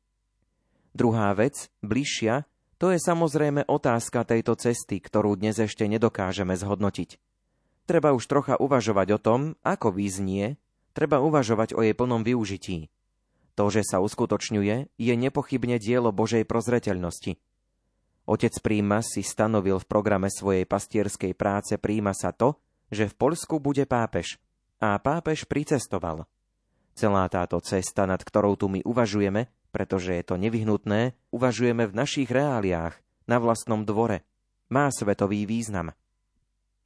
Druhá 0.96 1.36
vec, 1.36 1.68
bližšia, 1.84 2.48
to 2.80 2.88
je 2.90 2.98
samozrejme 2.98 3.68
otázka 3.68 4.24
tejto 4.24 4.56
cesty, 4.56 4.98
ktorú 4.98 5.36
dnes 5.36 5.60
ešte 5.60 5.84
nedokážeme 5.84 6.56
zhodnotiť. 6.56 7.20
Treba 7.84 8.16
už 8.16 8.24
trocha 8.24 8.56
uvažovať 8.56 9.08
o 9.14 9.18
tom, 9.20 9.40
ako 9.60 9.92
význie, 9.92 10.56
treba 10.96 11.20
uvažovať 11.20 11.76
o 11.76 11.84
jej 11.84 11.92
plnom 11.92 12.24
využití. 12.24 12.88
To, 13.58 13.68
že 13.68 13.84
sa 13.84 14.00
uskutočňuje, 14.00 14.96
je 14.96 15.14
nepochybne 15.14 15.76
dielo 15.76 16.08
Božej 16.08 16.48
prozreteľnosti– 16.48 17.36
Otec 18.28 18.52
Prímas 18.60 19.10
si 19.16 19.24
stanovil 19.24 19.80
v 19.80 19.88
programe 19.88 20.28
svojej 20.28 20.68
pastierskej 20.68 21.32
práce 21.32 21.74
Príma 21.80 22.12
sa 22.12 22.30
to, 22.30 22.60
že 22.92 23.08
v 23.08 23.14
Polsku 23.16 23.62
bude 23.62 23.86
pápež. 23.88 24.36
A 24.80 24.96
pápež 24.98 25.44
pricestoval. 25.44 26.26
Celá 26.96 27.28
táto 27.32 27.60
cesta, 27.62 28.04
nad 28.04 28.20
ktorou 28.20 28.58
tu 28.58 28.68
my 28.68 28.84
uvažujeme, 28.84 29.48
pretože 29.70 30.16
je 30.16 30.24
to 30.26 30.36
nevyhnutné, 30.36 31.14
uvažujeme 31.30 31.86
v 31.86 31.96
našich 31.96 32.28
reáliách, 32.28 32.98
na 33.30 33.36
vlastnom 33.38 33.86
dvore. 33.86 34.26
Má 34.68 34.90
svetový 34.90 35.46
význam. 35.46 35.94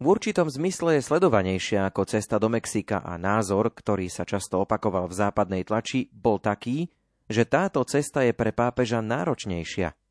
V 0.02 0.04
určitom 0.10 0.50
zmysle 0.50 1.00
je 1.00 1.06
sledovanejšia 1.06 1.88
ako 1.88 2.04
cesta 2.04 2.36
do 2.36 2.52
Mexika 2.52 3.00
a 3.00 3.16
názor, 3.16 3.72
ktorý 3.72 4.10
sa 4.12 4.26
často 4.28 4.60
opakoval 4.60 5.08
v 5.08 5.16
západnej 5.16 5.62
tlači, 5.64 6.10
bol 6.12 6.42
taký, 6.42 6.90
že 7.30 7.48
táto 7.48 7.80
cesta 7.88 8.26
je 8.26 8.36
pre 8.36 8.52
pápeža 8.52 9.00
náročnejšia– 9.00 9.94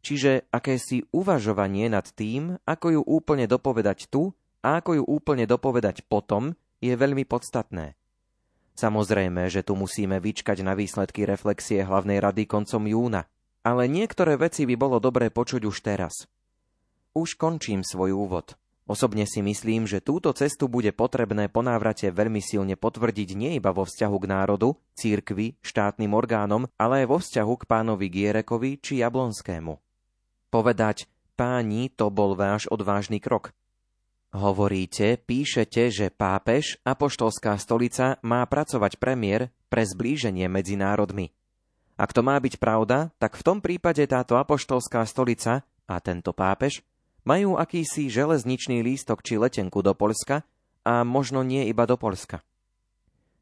Čiže 0.00 0.48
akési 0.48 1.04
uvažovanie 1.12 1.92
nad 1.92 2.08
tým, 2.08 2.56
ako 2.64 2.86
ju 3.00 3.02
úplne 3.04 3.44
dopovedať 3.44 4.08
tu 4.08 4.32
a 4.64 4.80
ako 4.80 5.00
ju 5.00 5.04
úplne 5.04 5.44
dopovedať 5.44 6.08
potom, 6.08 6.56
je 6.80 6.96
veľmi 6.96 7.28
podstatné. 7.28 8.00
Samozrejme, 8.80 9.44
že 9.52 9.60
tu 9.60 9.76
musíme 9.76 10.16
vyčkať 10.16 10.64
na 10.64 10.72
výsledky 10.72 11.28
reflexie 11.28 11.84
hlavnej 11.84 12.16
rady 12.16 12.48
koncom 12.48 12.88
júna, 12.88 13.28
ale 13.60 13.84
niektoré 13.92 14.40
veci 14.40 14.64
by 14.64 14.76
bolo 14.80 14.96
dobré 14.96 15.28
počuť 15.28 15.68
už 15.68 15.76
teraz. 15.84 16.24
Už 17.12 17.36
končím 17.36 17.84
svoj 17.84 18.16
úvod. 18.16 18.56
Osobne 18.88 19.28
si 19.28 19.38
myslím, 19.44 19.86
že 19.86 20.02
túto 20.02 20.32
cestu 20.32 20.66
bude 20.66 20.90
potrebné 20.90 21.46
po 21.52 21.60
návrate 21.60 22.10
veľmi 22.10 22.40
silne 22.42 22.74
potvrdiť 22.74 23.38
nie 23.38 23.60
iba 23.60 23.70
vo 23.70 23.86
vzťahu 23.86 24.16
k 24.16 24.26
národu, 24.26 24.74
církvi, 24.96 25.60
štátnym 25.62 26.10
orgánom, 26.10 26.66
ale 26.80 27.04
aj 27.04 27.06
vo 27.06 27.18
vzťahu 27.22 27.52
k 27.54 27.68
pánovi 27.68 28.06
Gierekovi 28.10 28.80
či 28.82 29.04
Jablonskému. 29.04 29.89
Povedať, 30.50 31.06
páni, 31.38 31.88
to 31.94 32.10
bol 32.10 32.34
váš 32.34 32.66
odvážny 32.66 33.22
krok. 33.22 33.54
Hovoríte, 34.30 35.18
píšete, 35.18 35.90
že 35.90 36.06
pápež, 36.10 36.78
apoštolská 36.86 37.58
stolica, 37.58 38.18
má 38.22 38.42
pracovať 38.46 38.98
premiér 38.98 39.50
pre 39.66 39.82
zblíženie 39.82 40.46
medzi 40.46 40.78
národmi. 40.78 41.34
Ak 41.98 42.14
to 42.14 42.22
má 42.22 42.38
byť 42.38 42.58
pravda, 42.58 43.10
tak 43.18 43.34
v 43.38 43.46
tom 43.46 43.58
prípade 43.58 44.02
táto 44.06 44.38
apoštolská 44.38 45.02
stolica 45.06 45.66
a 45.86 45.94
tento 45.98 46.30
pápež 46.30 46.82
majú 47.26 47.58
akýsi 47.58 48.06
železničný 48.06 48.82
lístok 48.82 49.22
či 49.22 49.38
letenku 49.38 49.82
do 49.82 49.94
Polska 49.94 50.46
a 50.86 51.02
možno 51.02 51.42
nie 51.42 51.66
iba 51.68 51.84
do 51.84 51.98
Polska. 51.98 52.40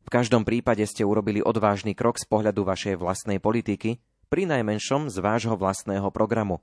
V 0.05 0.12
každom 0.12 0.49
prípade 0.49 0.85
ste 0.88 1.05
urobili 1.05 1.44
odvážny 1.44 1.92
krok 1.92 2.16
z 2.16 2.25
pohľadu 2.25 2.64
vašej 2.64 2.97
vlastnej 2.97 3.38
politiky, 3.38 4.01
pri 4.29 4.44
najmenšom 4.44 5.09
z 5.09 5.16
vášho 5.21 5.57
vlastného 5.57 6.09
programu. 6.12 6.61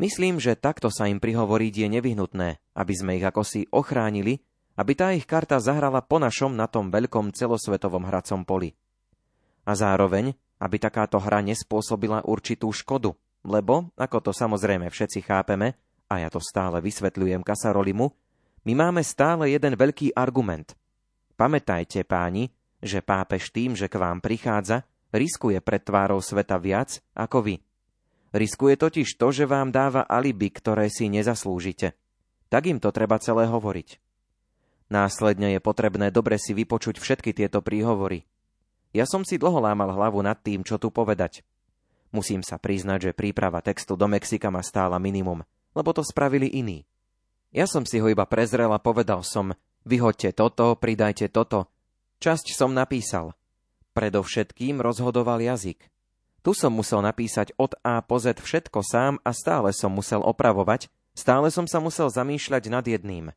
Myslím, 0.00 0.40
že 0.40 0.56
takto 0.56 0.88
sa 0.88 1.12
im 1.12 1.20
prihovoriť 1.20 1.84
je 1.84 1.88
nevyhnutné, 2.00 2.48
aby 2.72 2.92
sme 2.96 3.20
ich 3.20 3.24
ako 3.28 3.44
si 3.44 3.68
ochránili, 3.68 4.40
aby 4.80 4.96
tá 4.96 5.12
ich 5.12 5.28
karta 5.28 5.60
zahrala 5.60 6.00
po 6.00 6.16
našom 6.16 6.56
na 6.56 6.64
tom 6.64 6.88
veľkom 6.88 7.36
celosvetovom 7.36 8.08
hracom 8.08 8.48
poli. 8.48 8.72
A 9.68 9.76
zároveň, 9.76 10.32
aby 10.56 10.80
takáto 10.80 11.20
hra 11.20 11.44
nespôsobila 11.44 12.24
určitú 12.24 12.72
škodu, 12.72 13.12
lebo, 13.44 13.92
ako 14.00 14.24
to 14.24 14.32
samozrejme 14.32 14.88
všetci 14.88 15.20
chápeme, 15.20 15.76
a 16.08 16.24
ja 16.24 16.32
to 16.32 16.40
stále 16.40 16.80
vysvetľujem 16.80 17.44
Kasarolimu, 17.44 18.08
my 18.64 18.72
máme 18.72 19.04
stále 19.04 19.52
jeden 19.52 19.76
veľký 19.76 20.16
argument. 20.16 20.80
Pamätajte, 21.36 22.08
páni, 22.08 22.48
že 22.80 23.04
pápež 23.04 23.52
tým, 23.52 23.76
že 23.76 23.84
k 23.84 24.00
vám 24.00 24.24
prichádza, 24.24 24.80
riskuje 25.12 25.60
pred 25.60 25.84
tvárou 25.84 26.24
sveta 26.24 26.56
viac 26.56 27.04
ako 27.12 27.44
vy. 27.44 27.54
Riskuje 28.30 28.78
totiž 28.78 29.18
to, 29.18 29.34
že 29.34 29.44
vám 29.46 29.74
dáva 29.74 30.06
alibi, 30.06 30.54
ktoré 30.54 30.86
si 30.86 31.10
nezaslúžite. 31.10 31.98
Tak 32.46 32.62
im 32.70 32.78
to 32.78 32.94
treba 32.94 33.18
celé 33.18 33.50
hovoriť. 33.50 33.98
Následne 34.90 35.54
je 35.54 35.60
potrebné 35.62 36.10
dobre 36.10 36.38
si 36.38 36.50
vypočuť 36.54 36.98
všetky 36.98 37.30
tieto 37.30 37.62
príhovory. 37.62 38.26
Ja 38.90 39.06
som 39.06 39.22
si 39.22 39.38
dlho 39.38 39.62
lámal 39.62 39.94
hlavu 39.94 40.18
nad 40.18 40.38
tým, 40.42 40.66
čo 40.66 40.78
tu 40.78 40.90
povedať. 40.90 41.46
Musím 42.10 42.42
sa 42.42 42.58
priznať, 42.58 43.10
že 43.10 43.16
príprava 43.18 43.62
textu 43.62 43.94
do 43.94 44.10
Mexika 44.10 44.50
ma 44.50 44.66
stála 44.66 44.98
minimum, 44.98 45.46
lebo 45.78 45.94
to 45.94 46.02
spravili 46.02 46.50
iní. 46.50 46.82
Ja 47.54 47.70
som 47.70 47.86
si 47.86 48.02
ho 48.02 48.06
iba 48.10 48.26
prezrel 48.26 48.70
a 48.70 48.82
povedal 48.82 49.22
som, 49.22 49.54
vyhoďte 49.86 50.34
toto, 50.34 50.74
pridajte 50.74 51.30
toto. 51.30 51.70
Časť 52.18 52.54
som 52.54 52.74
napísal. 52.74 53.34
Predovšetkým 53.94 54.82
rozhodoval 54.82 55.38
jazyk. 55.38 55.86
Tu 56.40 56.56
som 56.56 56.72
musel 56.72 57.04
napísať 57.04 57.52
od 57.60 57.76
A 57.84 58.00
po 58.00 58.16
Z 58.16 58.40
všetko 58.40 58.80
sám 58.80 59.20
a 59.20 59.36
stále 59.36 59.76
som 59.76 59.92
musel 59.92 60.24
opravovať, 60.24 60.88
stále 61.12 61.52
som 61.52 61.68
sa 61.68 61.84
musel 61.84 62.08
zamýšľať 62.08 62.62
nad 62.72 62.84
jedným. 62.84 63.36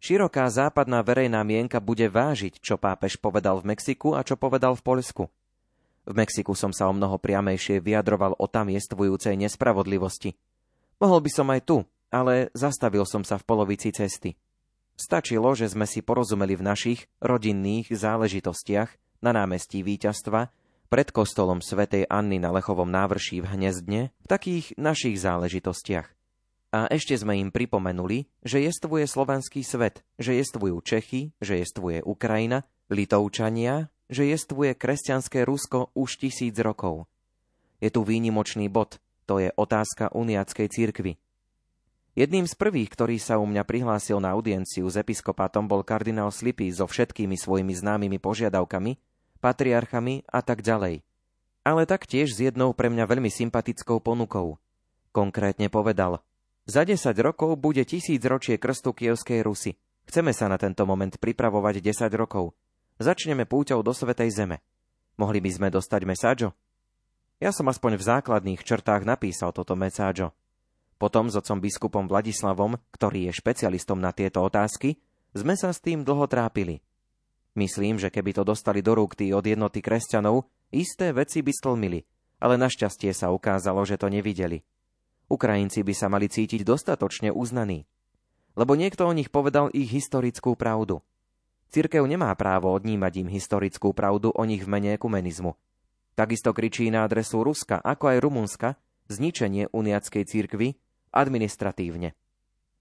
Široká 0.00 0.48
západná 0.48 1.04
verejná 1.04 1.44
mienka 1.44 1.76
bude 1.80 2.08
vážiť, 2.08 2.60
čo 2.60 2.80
pápež 2.80 3.20
povedal 3.20 3.60
v 3.60 3.76
Mexiku 3.76 4.16
a 4.16 4.24
čo 4.24 4.40
povedal 4.40 4.76
v 4.76 4.84
Polsku. 4.84 5.24
V 6.06 6.14
Mexiku 6.14 6.56
som 6.56 6.70
sa 6.70 6.88
o 6.88 6.94
mnoho 6.94 7.20
priamejšie 7.20 7.82
vyjadroval 7.82 8.38
o 8.38 8.46
tam 8.48 8.70
jestvujúcej 8.72 9.34
nespravodlivosti. 9.36 10.38
Mohol 11.02 11.20
by 11.20 11.30
som 11.32 11.48
aj 11.52 11.60
tu, 11.68 11.76
ale 12.08 12.48
zastavil 12.56 13.04
som 13.04 13.26
sa 13.26 13.36
v 13.36 13.44
polovici 13.44 13.92
cesty. 13.92 14.38
Stačilo, 14.96 15.52
že 15.52 15.68
sme 15.68 15.84
si 15.84 16.00
porozumeli 16.00 16.56
v 16.56 16.64
našich 16.64 17.00
rodinných 17.20 17.92
záležitostiach 17.92 19.20
na 19.20 19.36
námestí 19.36 19.84
víťazstva 19.84 20.48
pred 20.86 21.10
kostolom 21.10 21.58
svätej 21.60 22.06
Anny 22.06 22.38
na 22.38 22.54
Lechovom 22.54 22.88
návrší 22.88 23.42
v 23.42 23.50
Hnezdne 23.58 24.02
v 24.22 24.26
takých 24.26 24.74
našich 24.78 25.18
záležitostiach. 25.20 26.08
A 26.74 26.90
ešte 26.90 27.14
sme 27.16 27.38
im 27.38 27.54
pripomenuli, 27.54 28.26
že 28.42 28.60
jestvuje 28.60 29.06
slovanský 29.06 29.62
svet, 29.62 30.02
že 30.18 30.36
jestvujú 30.36 30.82
Čechy, 30.82 31.32
že 31.38 31.62
jestvuje 31.62 32.02
Ukrajina, 32.02 32.66
Litovčania, 32.90 33.88
že 34.06 34.26
jestvuje 34.28 34.74
kresťanské 34.78 35.42
Rusko 35.42 35.94
už 35.94 36.20
tisíc 36.22 36.54
rokov. 36.62 37.10
Je 37.82 37.90
tu 37.90 38.06
výnimočný 38.06 38.70
bod, 38.70 38.98
to 39.26 39.42
je 39.42 39.50
otázka 39.54 40.14
uniackej 40.14 40.68
církvy. 40.70 41.12
Jedným 42.16 42.48
z 42.48 42.56
prvých, 42.56 42.88
ktorý 42.96 43.20
sa 43.20 43.36
u 43.36 43.44
mňa 43.44 43.60
prihlásil 43.68 44.16
na 44.24 44.32
audienciu 44.32 44.88
s 44.88 44.96
episkopátom, 44.96 45.68
bol 45.68 45.84
kardinál 45.84 46.32
Slipy 46.32 46.72
so 46.72 46.88
všetkými 46.88 47.36
svojimi 47.36 47.76
známymi 47.76 48.16
požiadavkami, 48.16 48.96
patriarchami 49.38 50.26
a 50.28 50.40
tak 50.42 50.64
ďalej. 50.64 51.04
Ale 51.66 51.82
taktiež 51.88 52.34
s 52.34 52.38
jednou 52.40 52.72
pre 52.76 52.90
mňa 52.92 53.04
veľmi 53.08 53.30
sympatickou 53.30 53.98
ponukou. 54.02 54.58
Konkrétne 55.10 55.70
povedal– 55.70 56.18
za 56.66 56.82
10 56.82 57.14
rokov 57.22 57.54
bude 57.62 57.86
tisíc 57.86 58.18
ročie 58.26 58.58
krstu 58.58 58.90
Kievskej 58.90 59.46
Rusy. 59.46 59.78
Chceme 60.10 60.34
sa 60.34 60.50
na 60.50 60.58
tento 60.58 60.82
moment 60.82 61.14
pripravovať 61.14 61.78
10 61.78 62.10
rokov. 62.18 62.58
Začneme 62.98 63.46
púťou 63.46 63.86
do 63.86 63.94
Svetej 63.94 64.34
Zeme. 64.34 64.58
Mohli 65.14 65.46
by 65.46 65.50
sme 65.54 65.68
dostať 65.70 66.02
mesáďo? 66.02 66.48
Ja 67.38 67.54
som 67.54 67.70
aspoň 67.70 68.02
v 68.02 68.06
základných 68.10 68.60
črtách 68.66 69.06
napísal 69.06 69.54
toto 69.54 69.78
mesáďo. 69.78 70.34
Potom 70.98 71.30
s 71.30 71.38
otcom 71.38 71.62
biskupom 71.62 72.10
Vladislavom, 72.10 72.82
ktorý 72.90 73.30
je 73.30 73.38
špecialistom 73.38 74.02
na 74.02 74.10
tieto 74.10 74.42
otázky, 74.42 74.98
sme 75.38 75.54
sa 75.54 75.70
s 75.70 75.78
tým 75.78 76.02
dlho 76.02 76.26
trápili. 76.26 76.82
Myslím, 77.56 77.96
že 77.96 78.12
keby 78.12 78.36
to 78.36 78.42
dostali 78.44 78.84
do 78.84 78.92
rúk 78.92 79.16
tí 79.16 79.32
od 79.32 79.40
jednoty 79.40 79.80
kresťanov, 79.80 80.44
isté 80.68 81.16
veci 81.16 81.40
by 81.40 81.52
stlmili, 81.56 82.04
ale 82.36 82.60
našťastie 82.60 83.16
sa 83.16 83.32
ukázalo, 83.32 83.80
že 83.88 83.96
to 83.96 84.12
nevideli. 84.12 84.60
Ukrajinci 85.32 85.80
by 85.80 85.94
sa 85.96 86.12
mali 86.12 86.28
cítiť 86.28 86.62
dostatočne 86.62 87.32
uznaní. 87.32 87.88
Lebo 88.54 88.76
niekto 88.76 89.08
o 89.08 89.16
nich 89.16 89.32
povedal 89.32 89.72
ich 89.72 89.88
historickú 89.88 90.52
pravdu. 90.52 91.00
Cirkev 91.72 92.04
nemá 92.06 92.30
právo 92.36 92.70
odnímať 92.76 93.26
im 93.26 93.28
historickú 93.32 93.90
pravdu 93.96 94.30
o 94.30 94.42
nich 94.44 94.62
v 94.62 94.70
mene 94.70 94.94
ekumenizmu. 94.94 95.56
Takisto 96.14 96.52
kričí 96.52 96.88
na 96.92 97.04
adresu 97.04 97.42
Ruska, 97.42 97.80
ako 97.82 98.04
aj 98.12 98.18
Rumunska, 98.22 98.68
zničenie 99.08 99.72
uniackej 99.72 100.24
církvy 100.28 100.76
administratívne. 101.12 102.12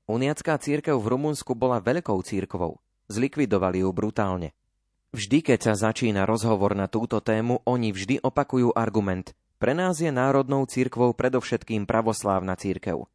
Uniacká 0.05 0.59
církev 0.59 0.99
v 0.99 1.07
Rumunsku 1.17 1.55
bola 1.57 1.81
veľkou 1.81 2.19
církvou. 2.21 2.77
Zlikvidovali 3.07 3.81
ju 3.81 3.89
brutálne. 3.89 4.53
Vždy, 5.15 5.39
keď 5.39 5.71
sa 5.71 5.73
začína 5.89 6.27
rozhovor 6.27 6.75
na 6.75 6.91
túto 6.91 7.23
tému, 7.23 7.63
oni 7.63 7.95
vždy 7.95 8.19
opakujú 8.19 8.75
argument– 8.75 9.31
pre 9.55 9.71
nás 9.71 10.03
je 10.03 10.11
národnou 10.11 10.67
církvou 10.67 11.15
predovšetkým 11.15 11.87
pravoslávna 11.87 12.59
církev. 12.59 13.07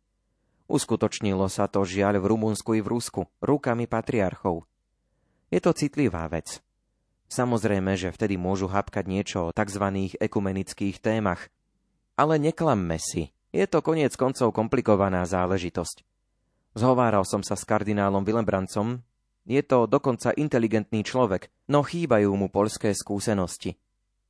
Uskutočnilo 0.73 1.45
sa 1.53 1.69
to 1.69 1.85
žiaľ 1.85 2.17
v 2.17 2.33
Rumunsku 2.33 2.75
i 2.75 2.81
v 2.81 2.97
Rusku, 2.97 3.29
rukami 3.45 3.85
patriarchov. 3.85 4.65
Je 5.53 5.61
to 5.61 5.77
citlivá 5.77 6.25
vec. 6.33 6.65
Samozrejme, 7.29 7.93
že 7.95 8.09
vtedy 8.11 8.41
môžu 8.41 8.73
hapkať 8.73 9.05
niečo 9.05 9.39
o 9.51 9.55
tzv. 9.55 10.11
ekumenických 10.17 10.99
témach. 10.99 11.53
Ale 12.17 12.41
neklamme 12.41 12.97
si, 12.97 13.31
je 13.53 13.67
to 13.69 13.85
koniec 13.85 14.17
koncov 14.17 14.57
komplikovaná 14.57 15.29
záležitosť. 15.29 16.03
Zhováral 16.73 17.27
som 17.29 17.45
sa 17.45 17.59
s 17.59 17.63
kardinálom 17.63 18.25
Willembrancom, 18.25 19.03
je 19.51 19.63
to 19.67 19.91
dokonca 19.91 20.31
inteligentný 20.39 21.03
človek, 21.03 21.51
no 21.67 21.83
chýbajú 21.83 22.31
mu 22.39 22.47
polské 22.47 22.95
skúsenosti. 22.95 23.75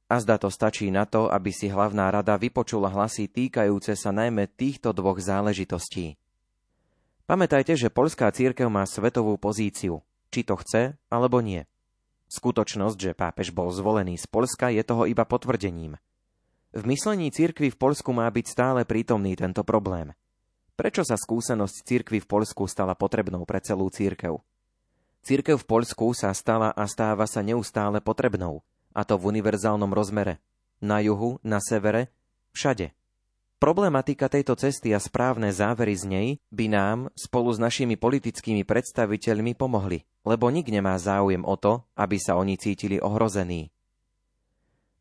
A 0.08 0.16
zda 0.16 0.40
to 0.40 0.48
stačí 0.48 0.88
na 0.88 1.04
to, 1.04 1.28
aby 1.28 1.52
si 1.52 1.68
hlavná 1.68 2.08
rada 2.08 2.40
vypočula 2.40 2.88
hlasy 2.88 3.28
týkajúce 3.28 3.94
sa 4.00 4.10
najmä 4.10 4.48
týchto 4.48 4.96
dvoch 4.96 5.20
záležitostí. 5.20 6.16
Pamätajte, 7.28 7.76
že 7.76 7.92
polská 7.92 8.32
církev 8.32 8.66
má 8.72 8.82
svetovú 8.88 9.38
pozíciu, 9.38 10.02
či 10.32 10.42
to 10.42 10.58
chce 10.58 10.98
alebo 11.12 11.38
nie. 11.44 11.62
Skutočnosť, 12.26 12.98
že 12.98 13.12
pápež 13.14 13.54
bol 13.54 13.70
zvolený 13.70 14.18
z 14.18 14.26
Polska, 14.26 14.72
je 14.72 14.82
toho 14.82 15.06
iba 15.06 15.22
potvrdením. 15.22 16.00
V 16.74 16.82
myslení 16.86 17.30
církvy 17.30 17.70
v 17.70 17.78
Polsku 17.78 18.10
má 18.10 18.26
byť 18.30 18.46
stále 18.46 18.80
prítomný 18.82 19.38
tento 19.38 19.62
problém. 19.62 20.10
Prečo 20.74 21.06
sa 21.06 21.14
skúsenosť 21.14 21.86
církvy 21.86 22.18
v 22.24 22.30
Polsku 22.30 22.66
stala 22.66 22.96
potrebnou 22.98 23.46
pre 23.46 23.62
celú 23.62 23.90
církev? 23.92 24.42
Církev 25.20 25.60
v 25.60 25.68
Polsku 25.68 26.16
sa 26.16 26.32
stala 26.32 26.72
a 26.72 26.84
stáva 26.88 27.28
sa 27.28 27.44
neustále 27.44 28.00
potrebnou– 28.00 28.60
a 28.94 29.06
to 29.06 29.14
v 29.18 29.36
univerzálnom 29.36 29.90
rozmere. 29.94 30.42
Na 30.80 30.98
juhu, 31.04 31.38
na 31.44 31.60
severe, 31.60 32.10
všade. 32.56 32.96
Problematika 33.60 34.32
tejto 34.32 34.56
cesty 34.56 34.96
a 34.96 35.00
správne 35.00 35.52
závery 35.52 35.92
z 35.92 36.04
nej 36.08 36.28
by 36.48 36.66
nám 36.72 36.98
spolu 37.12 37.52
s 37.52 37.60
našimi 37.60 38.00
politickými 38.00 38.64
predstaviteľmi 38.64 39.52
pomohli, 39.52 40.08
lebo 40.24 40.48
nik 40.48 40.72
nemá 40.72 40.96
záujem 40.96 41.44
o 41.44 41.54
to, 41.60 41.84
aby 41.92 42.16
sa 42.16 42.40
oni 42.40 42.56
cítili 42.56 42.96
ohrození. 42.96 43.68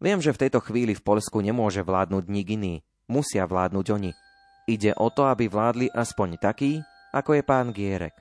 Viem, 0.03 0.19
že 0.19 0.35
v 0.35 0.41
tejto 0.47 0.59
chvíli 0.59 0.91
v 0.91 1.03
Polsku 1.03 1.39
nemôže 1.39 1.79
vládnuť 1.87 2.23
nik 2.27 2.47
iný, 2.51 2.83
musia 3.07 3.47
vládnuť 3.47 3.85
oni. 3.95 4.11
Ide 4.67 4.91
o 4.99 5.07
to, 5.07 5.31
aby 5.31 5.47
vládli 5.47 5.87
aspoň 5.95 6.35
taký, 6.43 6.83
ako 7.15 7.39
je 7.39 7.43
pán 7.47 7.71
Gierek. 7.71 8.15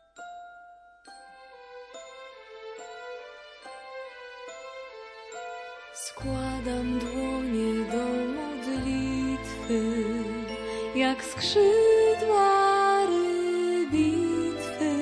Jak 11.19 11.27
skrzydła 11.27 13.07
rybitwy. 13.07 14.93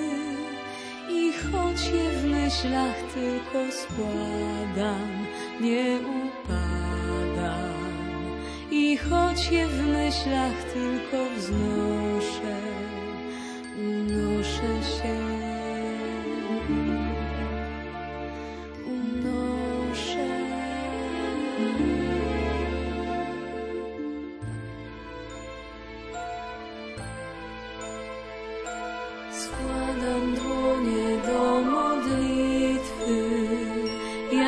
I 1.11 1.33
choć 1.33 1.89
je 1.89 2.11
w 2.11 2.25
myślach 2.25 2.97
tylko 3.15 3.73
składam, 3.73 5.27
nie 5.61 5.99
upadam. 6.01 7.77
I 8.71 8.97
choć 8.97 9.51
je 9.51 9.69
w 9.69 9.87
myślach 9.87 10.65
tylko 10.75 11.31
wznoszę, 11.37 12.57
unoszę 13.79 14.83
się. 15.03 15.36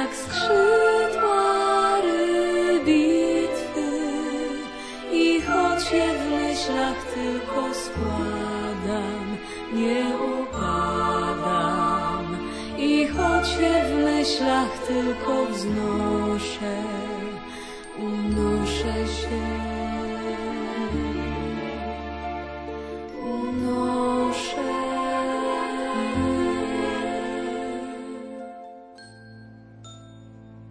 jak 0.08 0.16
skrzydła 0.16 2.00
rybitwy 2.00 3.90
i 5.12 5.40
choć 5.40 5.84
w 5.84 6.30
myślach 6.30 7.04
tylko 7.14 7.74
składam, 7.74 9.36
nie 9.74 10.04
upadam 10.40 11.86
i 12.78 13.06
choć 13.06 13.48
w 13.86 13.94
myślach 14.04 14.78
tylko 14.86 15.46
wznoszę. 15.46 16.97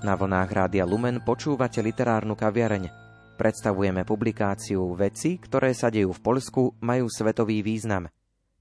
Na 0.07 0.15
vlnách 0.15 0.47
Rádia 0.47 0.87
Lumen 0.87 1.19
počúvate 1.19 1.83
literárnu 1.83 2.31
kaviareň. 2.31 2.87
Predstavujeme 3.35 4.07
publikáciu 4.07 4.95
Veci, 4.95 5.35
ktoré 5.35 5.75
sa 5.75 5.91
dejú 5.91 6.15
v 6.15 6.23
Polsku, 6.23 6.79
majú 6.79 7.11
svetový 7.11 7.59
význam. 7.59 8.07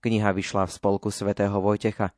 Kniha 0.03 0.35
vyšla 0.35 0.67
v 0.67 0.75
spolku 0.75 1.15
svätého 1.15 1.55
Vojtecha. 1.63 2.11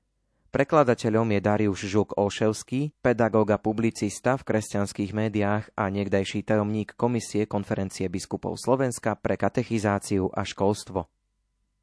Prekladateľom 0.48 1.28
je 1.28 1.40
Dariuš 1.44 1.80
Žuk 1.92 2.16
Olševský, 2.16 2.96
pedagóg 3.04 3.52
a 3.52 3.60
publicista 3.60 4.40
v 4.40 4.48
kresťanských 4.48 5.12
médiách 5.12 5.76
a 5.76 5.92
niekdajší 5.92 6.48
tajomník 6.48 6.96
Komisie 6.96 7.44
konferencie 7.44 8.08
biskupov 8.08 8.56
Slovenska 8.56 9.12
pre 9.12 9.36
katechizáciu 9.36 10.32
a 10.32 10.40
školstvo. 10.40 11.04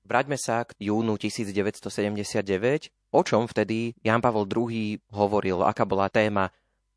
Vráťme 0.02 0.42
sa 0.42 0.66
k 0.66 0.74
júnu 0.82 1.14
1979. 1.22 2.90
O 3.14 3.22
čom 3.22 3.46
vtedy 3.46 3.94
Jan 4.02 4.18
Pavel 4.18 4.50
II 4.50 4.98
hovoril, 5.14 5.62
aká 5.62 5.86
bola 5.86 6.10
téma 6.10 6.50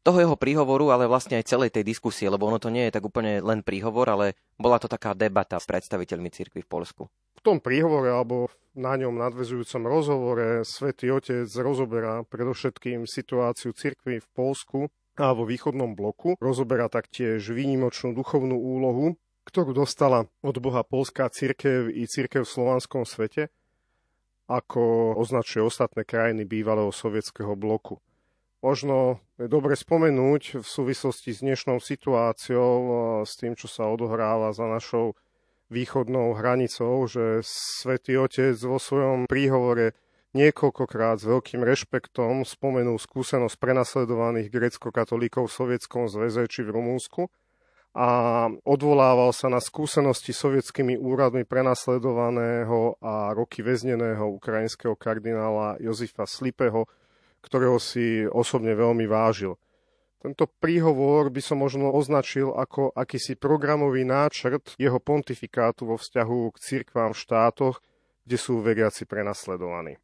toho 0.09 0.25
jeho 0.25 0.40
príhovoru, 0.40 0.88
ale 0.88 1.05
vlastne 1.05 1.37
aj 1.37 1.53
celej 1.53 1.77
tej 1.77 1.85
diskusie, 1.85 2.33
lebo 2.33 2.49
ono 2.49 2.57
to 2.57 2.73
nie 2.73 2.88
je 2.88 2.97
tak 2.97 3.05
úplne 3.05 3.44
len 3.44 3.61
príhovor, 3.61 4.09
ale 4.09 4.40
bola 4.57 4.81
to 4.81 4.88
taká 4.88 5.12
debata 5.12 5.61
s 5.61 5.68
predstaviteľmi 5.68 6.33
cirkvi 6.33 6.64
v 6.64 6.71
Polsku. 6.73 7.03
V 7.37 7.44
tom 7.44 7.61
príhovore 7.61 8.09
alebo 8.09 8.49
na 8.73 8.97
ňom 8.97 9.21
nadvezujúcom 9.21 9.85
rozhovore 9.85 10.64
svätý 10.64 11.12
Otec 11.12 11.44
rozoberá 11.61 12.25
predovšetkým 12.25 13.05
situáciu 13.05 13.77
cirkvi 13.77 14.25
v 14.25 14.29
Polsku 14.33 14.88
a 15.21 15.37
vo 15.37 15.44
východnom 15.44 15.92
bloku. 15.92 16.40
Rozoberá 16.40 16.88
taktiež 16.88 17.44
výnimočnú 17.53 18.16
duchovnú 18.16 18.57
úlohu, 18.57 19.21
ktorú 19.44 19.77
dostala 19.77 20.25
od 20.40 20.57
Boha 20.57 20.88
Polská 20.88 21.29
církev 21.29 21.92
i 21.92 22.09
církev 22.09 22.49
v 22.49 22.55
slovanskom 22.57 23.05
svete, 23.05 23.53
ako 24.49 25.12
označuje 25.21 25.61
ostatné 25.61 26.09
krajiny 26.09 26.49
bývalého 26.49 26.88
sovietského 26.88 27.53
bloku. 27.53 28.01
Možno 28.64 29.21
dobre 29.46 29.79
spomenúť 29.79 30.59
v 30.59 30.66
súvislosti 30.66 31.31
s 31.31 31.46
dnešnou 31.46 31.79
situáciou, 31.79 33.22
s 33.22 33.38
tým, 33.38 33.55
čo 33.55 33.70
sa 33.70 33.87
odohráva 33.87 34.51
za 34.51 34.66
našou 34.66 35.14
východnou 35.70 36.35
hranicou, 36.35 37.07
že 37.07 37.46
svätý 37.46 38.18
Otec 38.18 38.59
vo 38.59 38.83
svojom 38.83 39.31
príhovore 39.31 39.94
niekoľkokrát 40.35 41.22
s 41.22 41.29
veľkým 41.31 41.62
rešpektom 41.62 42.42
spomenul 42.42 42.98
skúsenosť 42.98 43.55
prenasledovaných 43.57 44.51
grecko-katolíkov 44.51 45.46
v 45.46 45.57
Sovietskom 45.57 46.11
zväze 46.11 46.51
či 46.51 46.66
v 46.66 46.74
Rumúnsku 46.74 47.31
a 47.96 48.09
odvolával 48.68 49.33
sa 49.33 49.48
na 49.48 49.62
skúsenosti 49.62 50.37
sovietskými 50.37 51.01
úradmi 51.01 51.48
prenasledovaného 51.48 53.01
a 53.01 53.33
roky 53.33 53.64
väzneného 53.64 54.29
ukrajinského 54.29 54.92
kardinála 54.92 55.81
Jozifa 55.81 56.29
Slipeho, 56.29 56.85
ktorého 57.42 57.79
si 57.79 58.27
osobne 58.27 58.74
veľmi 58.74 59.07
vážil. 59.07 59.57
Tento 60.18 60.51
príhovor 60.59 61.31
by 61.31 61.38
som 61.38 61.62
možno 61.62 61.94
označil 61.94 62.51
ako 62.51 62.90
akýsi 62.90 63.38
programový 63.38 64.03
náčrt 64.03 64.74
jeho 64.74 64.98
pontifikátu 64.98 65.87
vo 65.87 65.94
vzťahu 65.94 66.51
k 66.51 66.57
cirkvám 66.59 67.14
v 67.14 67.20
štátoch, 67.22 67.77
kde 68.27 68.37
sú 68.37 68.59
veriaci 68.59 69.07
prenasledovaní. 69.07 70.03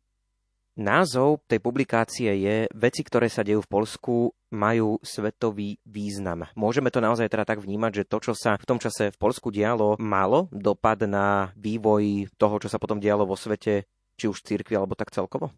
Názov 0.75 1.47
tej 1.47 1.63
publikácie 1.63 2.31
je 2.35 2.67
Veci, 2.75 3.07
ktoré 3.07 3.31
sa 3.31 3.47
dejú 3.47 3.63
v 3.63 3.71
Polsku, 3.71 4.15
majú 4.51 4.99
svetový 5.07 5.79
význam. 5.87 6.51
Môžeme 6.59 6.91
to 6.91 6.99
naozaj 6.99 7.31
teda 7.31 7.47
tak 7.47 7.63
vnímať, 7.63 8.03
že 8.03 8.09
to, 8.11 8.19
čo 8.19 8.33
sa 8.35 8.59
v 8.59 8.67
tom 8.67 8.83
čase 8.83 9.15
v 9.15 9.21
Polsku 9.23 9.55
dialo, 9.55 9.95
malo 10.03 10.51
dopad 10.51 11.07
na 11.07 11.55
vývoj 11.55 12.27
toho, 12.35 12.59
čo 12.59 12.67
sa 12.67 12.83
potom 12.83 12.99
dialo 12.99 13.23
vo 13.23 13.39
svete, 13.39 13.87
či 14.19 14.27
už 14.27 14.43
cirkvi, 14.43 14.75
alebo 14.75 14.99
tak 14.99 15.15
celkovo? 15.15 15.55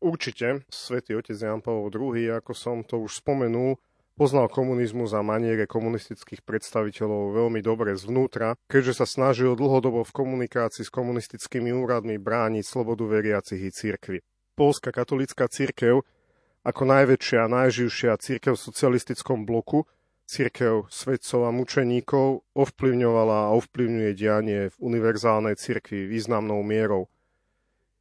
Určite. 0.00 0.62
Svetý 0.68 1.16
otec 1.16 1.36
Jan 1.36 1.64
Pavel 1.64 1.88
II, 1.88 2.36
ako 2.36 2.52
som 2.52 2.84
to 2.84 3.00
už 3.00 3.24
spomenul, 3.24 3.80
poznal 4.16 4.48
komunizmus 4.48 5.12
a 5.12 5.20
maniere 5.20 5.68
komunistických 5.68 6.40
predstaviteľov 6.44 7.36
veľmi 7.36 7.60
dobre 7.60 7.92
zvnútra, 7.96 8.56
keďže 8.68 9.04
sa 9.04 9.06
snažil 9.08 9.56
dlhodobo 9.56 10.04
v 10.04 10.16
komunikácii 10.16 10.84
s 10.84 10.92
komunistickými 10.92 11.72
úradmi 11.72 12.16
brániť 12.16 12.64
slobodu 12.64 13.04
veriacich 13.04 13.60
i 13.60 13.70
cirkvi. 13.72 14.18
Polská 14.56 14.88
katolická 14.88 15.48
církev 15.52 16.00
ako 16.66 16.82
najväčšia 16.82 17.46
a 17.46 17.52
najživšia 17.52 18.18
církev 18.18 18.58
v 18.58 18.66
socialistickom 18.66 19.46
bloku, 19.46 19.86
církev 20.26 20.90
svedcov 20.90 21.46
a 21.46 21.54
mučeníkov, 21.54 22.42
ovplyvňovala 22.58 23.38
a 23.46 23.54
ovplyvňuje 23.54 24.10
dianie 24.18 24.60
v 24.74 24.76
univerzálnej 24.82 25.54
cirkvi 25.54 26.10
významnou 26.10 26.66
mierou. 26.66 27.06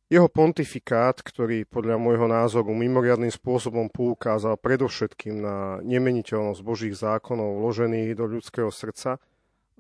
Jeho 0.06 0.30
pontifikát, 0.30 1.18
ktorý 1.18 1.66
podľa 1.66 1.98
môjho 1.98 2.30
názoru 2.30 2.70
mimoriadným 2.78 3.34
spôsobom 3.34 3.90
poukázal 3.90 4.54
predovšetkým 4.62 5.42
na 5.42 5.82
nemeniteľnosť 5.82 6.62
Božích 6.62 6.94
zákonov 6.94 7.58
vložených 7.58 8.14
do 8.14 8.30
ľudského 8.30 8.70
srdca 8.70 9.18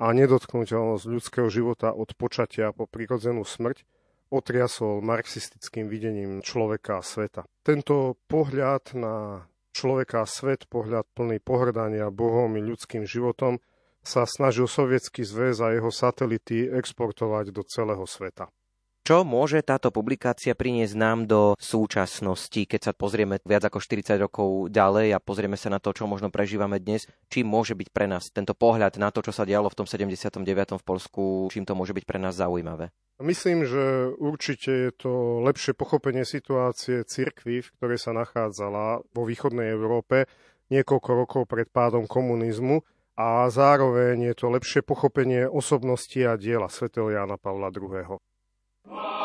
a 0.01 0.05
nedotknutelnosť 0.09 1.05
ľudského 1.05 1.45
života 1.53 1.93
od 1.93 2.09
počatia 2.17 2.73
po 2.73 2.89
prirodzenú 2.89 3.45
smrť, 3.45 3.85
otriasol 4.33 5.05
marxistickým 5.05 5.85
videním 5.85 6.41
človeka 6.41 6.99
a 6.99 7.05
sveta. 7.05 7.45
Tento 7.61 8.17
pohľad 8.25 8.97
na 8.97 9.45
človeka 9.77 10.25
a 10.25 10.27
svet, 10.27 10.65
pohľad 10.65 11.05
plný 11.13 11.37
pohrdania 11.37 12.09
Bohom 12.09 12.57
i 12.57 12.65
ľudským 12.65 13.05
životom, 13.05 13.61
sa 14.01 14.25
snažil 14.25 14.65
Sovietský 14.65 15.21
zväz 15.21 15.61
a 15.61 15.69
jeho 15.69 15.93
satelity 15.93 16.65
exportovať 16.65 17.53
do 17.53 17.61
celého 17.61 18.09
sveta. 18.09 18.49
Čo 19.05 19.21
môže 19.21 19.61
táto 19.61 19.93
publikácia 19.93 20.57
priniesť 20.57 20.97
nám 20.97 21.29
do 21.29 21.53
súčasnosti, 21.61 22.57
keď 22.57 22.89
sa 22.89 22.93
pozrieme 22.97 23.37
viac 23.45 23.69
ako 23.69 23.77
40 23.77 24.17
rokov 24.17 24.73
ďalej 24.73 25.13
a 25.13 25.21
pozrieme 25.21 25.61
sa 25.61 25.69
na 25.69 25.77
to, 25.77 25.93
čo 25.93 26.09
možno 26.09 26.33
prežívame 26.33 26.81
dnes, 26.81 27.05
čím 27.29 27.45
môže 27.45 27.77
byť 27.77 27.93
pre 27.93 28.09
nás 28.09 28.33
tento 28.33 28.57
pohľad 28.57 28.97
na 28.97 29.13
to, 29.13 29.21
čo 29.21 29.29
sa 29.29 29.45
dialo 29.45 29.69
v 29.69 29.77
tom 29.77 29.85
79. 29.85 30.41
v 30.81 30.81
Polsku, 30.81 31.53
čím 31.53 31.69
to 31.69 31.77
môže 31.77 31.93
byť 31.93 32.01
pre 32.01 32.17
nás 32.17 32.33
zaujímavé? 32.33 32.89
Myslím, 33.21 33.69
že 33.69 34.09
určite 34.17 34.89
je 34.89 34.91
to 34.97 35.37
lepšie 35.45 35.77
pochopenie 35.77 36.25
situácie 36.25 37.05
cirkvy, 37.05 37.61
v 37.61 37.71
ktorej 37.77 38.01
sa 38.01 38.09
nachádzala 38.09 39.05
vo 39.05 39.21
východnej 39.29 39.69
Európe 39.69 40.25
niekoľko 40.73 41.09
rokov 41.13 41.41
pred 41.45 41.69
pádom 41.69 42.09
komunizmu 42.09 42.81
a 43.21 43.45
zároveň 43.53 44.33
je 44.33 44.35
to 44.41 44.49
lepšie 44.49 44.81
pochopenie 44.81 45.45
osobnosti 45.45 46.17
a 46.25 46.33
diela 46.41 46.73
svätého 46.73 47.13
Jána 47.13 47.37
Pavla 47.37 47.69
II. 47.69 48.17
Wow. 48.87 49.24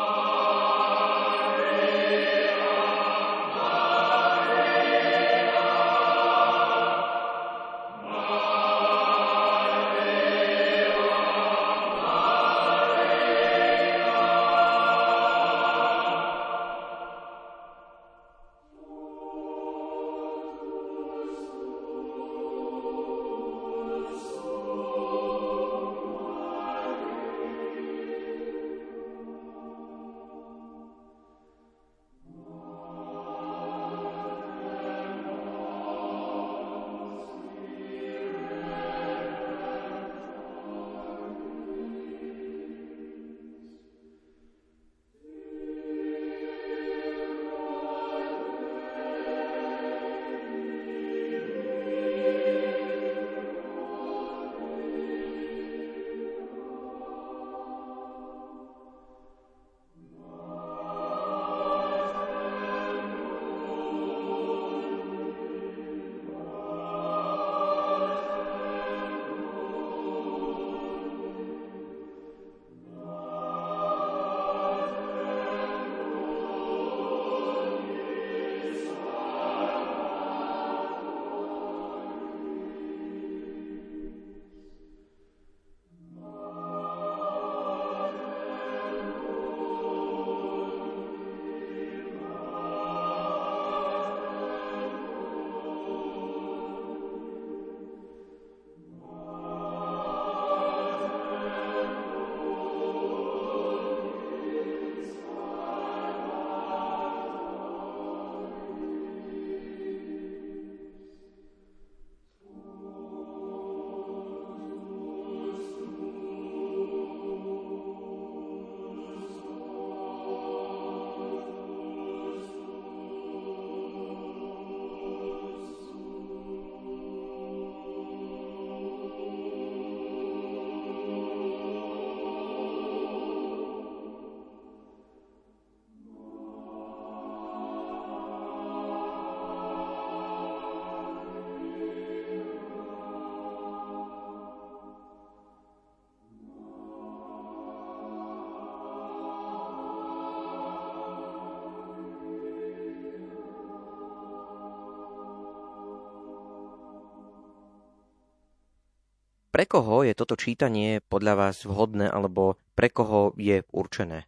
Pre 159.61 159.69
koho 159.69 160.01
je 160.01 160.17
toto 160.17 160.33
čítanie 160.33 161.05
podľa 161.05 161.37
vás 161.37 161.69
vhodné 161.69 162.09
alebo 162.09 162.57
pre 162.73 162.89
koho 162.89 163.29
je 163.37 163.61
určené? 163.69 164.25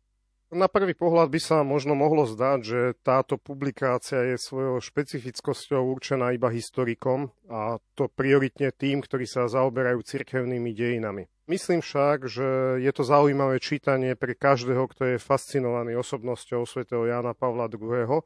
Na 0.54 0.70
prvý 0.70 0.94
pohľad 0.94 1.34
by 1.34 1.40
sa 1.42 1.66
možno 1.66 1.98
mohlo 1.98 2.30
zdať, 2.30 2.60
že 2.62 2.94
táto 3.02 3.42
publikácia 3.42 4.30
je 4.30 4.38
svojou 4.38 4.78
špecifickosťou 4.78 5.90
určená 5.90 6.38
iba 6.38 6.54
historikom 6.54 7.34
a 7.50 7.82
to 7.98 8.14
prioritne 8.14 8.70
tým, 8.78 9.02
ktorí 9.02 9.26
sa 9.26 9.50
zaoberajú 9.50 10.06
cirkevnými 10.06 10.70
dejinami. 10.70 11.26
Myslím 11.50 11.82
však, 11.82 12.30
že 12.30 12.78
je 12.86 12.92
to 12.94 13.02
zaujímavé 13.02 13.58
čítanie 13.58 14.14
pre 14.14 14.38
každého, 14.38 14.86
kto 14.86 15.18
je 15.18 15.18
fascinovaný 15.18 15.98
osobnosťou 15.98 16.62
svätého 16.70 17.10
Jana 17.10 17.34
Pavla 17.34 17.66
II. 17.74 18.22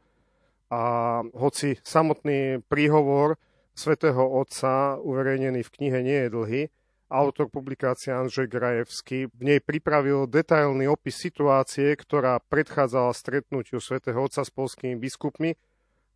A 0.75 0.81
hoci 1.23 1.79
samotný 1.87 2.67
príhovor 2.67 3.39
svätého 3.71 4.27
Otca 4.27 4.99
uverejnený 4.99 5.63
v 5.63 5.71
knihe 5.71 5.99
nie 6.03 6.19
je 6.27 6.31
dlhý, 6.35 6.63
autor 7.07 7.47
publikácie 7.47 8.11
Andrzej 8.11 8.51
Grajevský, 8.51 9.31
v 9.31 9.41
nej 9.41 9.59
pripravil 9.63 10.27
detailný 10.27 10.91
opis 10.91 11.19
situácie, 11.19 11.95
ktorá 11.95 12.39
predchádzala 12.43 13.15
stretnutiu 13.15 13.79
svätého 13.79 14.19
Otca 14.19 14.43
s 14.43 14.51
polskými 14.51 14.99
biskupmi 14.99 15.55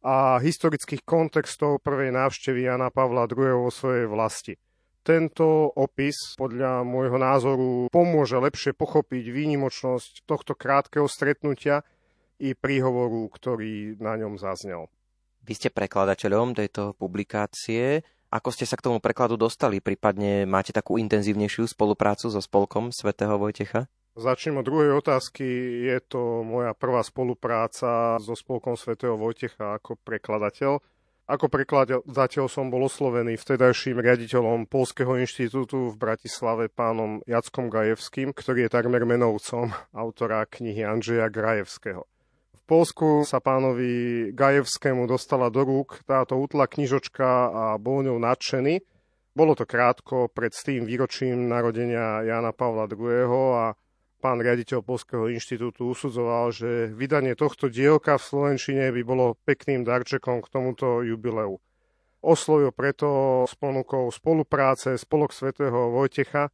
a 0.04 0.41
historických 0.41 1.06
kontextov 1.08 1.80
prvej 1.80 2.12
návštevy 2.12 2.67
Jana 2.67 2.91
Pavla 2.91 3.30
II. 3.30 3.67
vo 3.67 3.71
svojej 3.71 4.10
vlasti. 4.10 4.54
Tento 5.01 5.73
opis 5.73 6.38
podľa 6.38 6.86
môjho 6.86 7.17
názoru 7.17 7.89
pomôže 7.89 8.38
lepšie 8.38 8.77
pochopiť 8.77 9.34
výnimočnosť 9.34 10.30
tohto 10.30 10.54
krátkeho 10.54 11.10
stretnutia 11.10 11.82
i 12.38 12.54
príhovoru, 12.54 13.25
ktorý 13.34 13.97
na 13.97 14.13
ňom 14.17 14.38
zaznel. 14.38 14.89
Vy 15.41 15.58
ste 15.58 15.69
prekladateľom 15.73 16.54
tejto 16.54 16.93
publikácie. 16.93 18.06
Ako 18.31 18.47
ste 18.55 18.63
sa 18.63 18.79
k 18.79 18.87
tomu 18.87 19.03
prekladu 19.03 19.35
dostali? 19.35 19.83
Prípadne 19.83 20.47
máte 20.47 20.71
takú 20.71 20.95
intenzívnejšiu 20.95 21.67
spoluprácu 21.67 22.31
so 22.31 22.39
spolkom 22.39 22.95
svätého 22.95 23.35
Vojtecha? 23.35 23.91
Začnem 24.15 24.59
od 24.59 24.67
druhej 24.67 25.03
otázky. 25.03 25.43
Je 25.87 25.99
to 25.99 26.39
moja 26.47 26.71
prvá 26.71 27.03
spolupráca 27.03 28.15
so 28.23 28.31
spolkom 28.31 28.79
svätého 28.79 29.19
Vojtecha 29.19 29.75
ako 29.75 29.99
prekladateľ. 29.99 30.79
Ako 31.31 31.47
prekladateľ 31.47 32.51
som 32.51 32.67
bol 32.67 32.87
oslovený 32.91 33.39
vtedajším 33.39 34.03
riaditeľom 34.03 34.67
Polského 34.67 35.15
inštitútu 35.15 35.91
v 35.91 35.99
Bratislave 35.99 36.67
pánom 36.67 37.23
Jackom 37.23 37.71
Gajevským, 37.71 38.35
ktorý 38.35 38.67
je 38.67 38.73
takmer 38.75 39.07
menovcom 39.07 39.71
autora 39.95 40.43
knihy 40.43 40.83
Andžeja 40.83 41.31
Grajevského. 41.31 42.07
Polsku 42.71 43.27
sa 43.27 43.43
pánovi 43.43 44.31
Gajevskému 44.31 45.03
dostala 45.03 45.51
do 45.51 45.67
rúk 45.67 46.07
táto 46.07 46.39
útla 46.39 46.71
knižočka 46.71 47.27
a 47.51 47.63
bol 47.75 47.99
ňou 47.99 48.15
nadšený. 48.15 48.79
Bolo 49.36 49.60
to 49.60 49.67
krátko 49.67 50.31
pred 50.31 50.55
tým 50.55 50.88
výročím 50.88 51.51
narodenia 51.51 52.23
Jana 52.23 52.55
Pavla 52.55 52.88
II. 52.88 53.27
a 53.60 53.75
pán 54.23 54.39
riaditeľ 54.39 54.88
Polského 54.88 55.27
inštitútu 55.27 55.91
usudzoval, 55.91 56.55
že 56.55 56.88
vydanie 56.95 57.36
tohto 57.36 57.67
dielka 57.67 58.15
v 58.15 58.23
Slovenčine 58.23 58.88
by 58.95 59.03
bolo 59.03 59.36
pekným 59.43 59.84
darčekom 59.84 60.39
k 60.39 60.47
tomuto 60.47 61.03
jubileu. 61.03 61.60
Oslovil 62.23 62.71
preto 62.71 63.43
s 63.51 63.53
ponukou 63.60 64.07
spolupráce 64.15 64.95
Spolok 64.95 65.36
svätého 65.36 65.91
Vojtecha, 65.91 66.47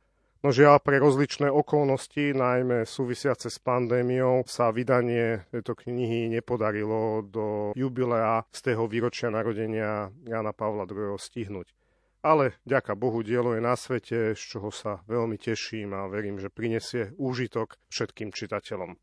No 0.45 0.54
žiaľ 0.54 0.78
pre 0.86 1.02
rozličné 1.02 1.50
okolnosti, 1.50 2.30
najmä 2.30 2.86
súvisiace 2.86 3.50
s 3.50 3.58
pandémiou, 3.58 4.45
sa 4.45 4.69
vydanie 4.69 5.50
tejto 5.50 5.73
knihy 5.73 6.30
nepodarilo 6.30 7.26
do 7.26 7.73
jubilea 7.73 8.45
z 8.54 8.60
tého 8.71 8.86
výročia 8.86 9.34
narodenia 9.34 10.13
Jana 10.30 10.54
Pavla 10.54 10.86
II. 10.86 11.17
stihnúť. 11.17 11.73
Ale 12.21 12.54
ďaká 12.69 12.93
Bohu 12.93 13.26
dielo 13.26 13.58
je 13.58 13.62
na 13.65 13.73
svete, 13.73 14.38
z 14.38 14.41
čoho 14.41 14.69
sa 14.69 15.02
veľmi 15.10 15.41
teším 15.41 15.97
a 15.97 16.06
verím, 16.06 16.38
že 16.38 16.54
prinesie 16.54 17.17
úžitok 17.17 17.82
všetkým 17.89 18.30
čitateľom. 18.30 18.93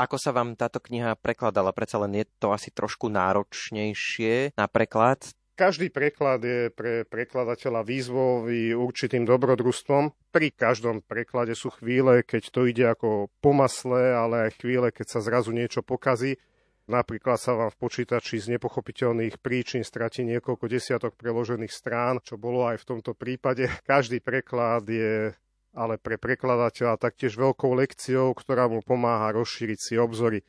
Ako 0.00 0.16
sa 0.16 0.32
vám 0.32 0.56
táto 0.56 0.80
kniha 0.80 1.12
prekladala? 1.18 1.76
Predsa 1.76 2.00
len 2.02 2.24
je 2.24 2.26
to 2.40 2.56
asi 2.56 2.72
trošku 2.72 3.12
náročnejšie 3.12 4.56
na 4.56 4.64
preklad. 4.64 5.22
Každý 5.60 5.92
preklad 5.92 6.40
je 6.40 6.72
pre 6.72 7.04
prekladateľa 7.04 7.84
výzvový 7.84 8.72
určitým 8.72 9.28
dobrodružstvom. 9.28 10.32
Pri 10.32 10.56
každom 10.56 11.04
preklade 11.04 11.52
sú 11.52 11.68
chvíle, 11.68 12.24
keď 12.24 12.42
to 12.48 12.64
ide 12.64 12.88
ako 12.88 13.28
po 13.44 13.52
masle, 13.52 14.16
ale 14.16 14.48
aj 14.48 14.64
chvíle, 14.64 14.88
keď 14.88 15.06
sa 15.12 15.20
zrazu 15.20 15.52
niečo 15.52 15.84
pokazí. 15.84 16.40
Napríklad 16.88 17.36
sa 17.36 17.52
vám 17.60 17.68
v 17.68 17.76
počítači 17.76 18.40
z 18.40 18.56
nepochopiteľných 18.56 19.36
príčin 19.36 19.84
stratí 19.84 20.24
niekoľko 20.24 20.64
desiatok 20.64 21.12
preložených 21.20 21.76
strán, 21.76 22.24
čo 22.24 22.40
bolo 22.40 22.64
aj 22.64 22.80
v 22.80 22.88
tomto 22.96 23.12
prípade. 23.12 23.68
Každý 23.84 24.24
preklad 24.24 24.88
je 24.88 25.36
ale 25.76 26.00
pre 26.00 26.16
prekladateľa 26.16 26.96
taktiež 26.96 27.36
veľkou 27.36 27.76
lekciou, 27.76 28.32
ktorá 28.32 28.64
mu 28.64 28.80
pomáha 28.80 29.36
rozšíriť 29.36 29.78
si 29.78 29.94
obzory. 30.00 30.40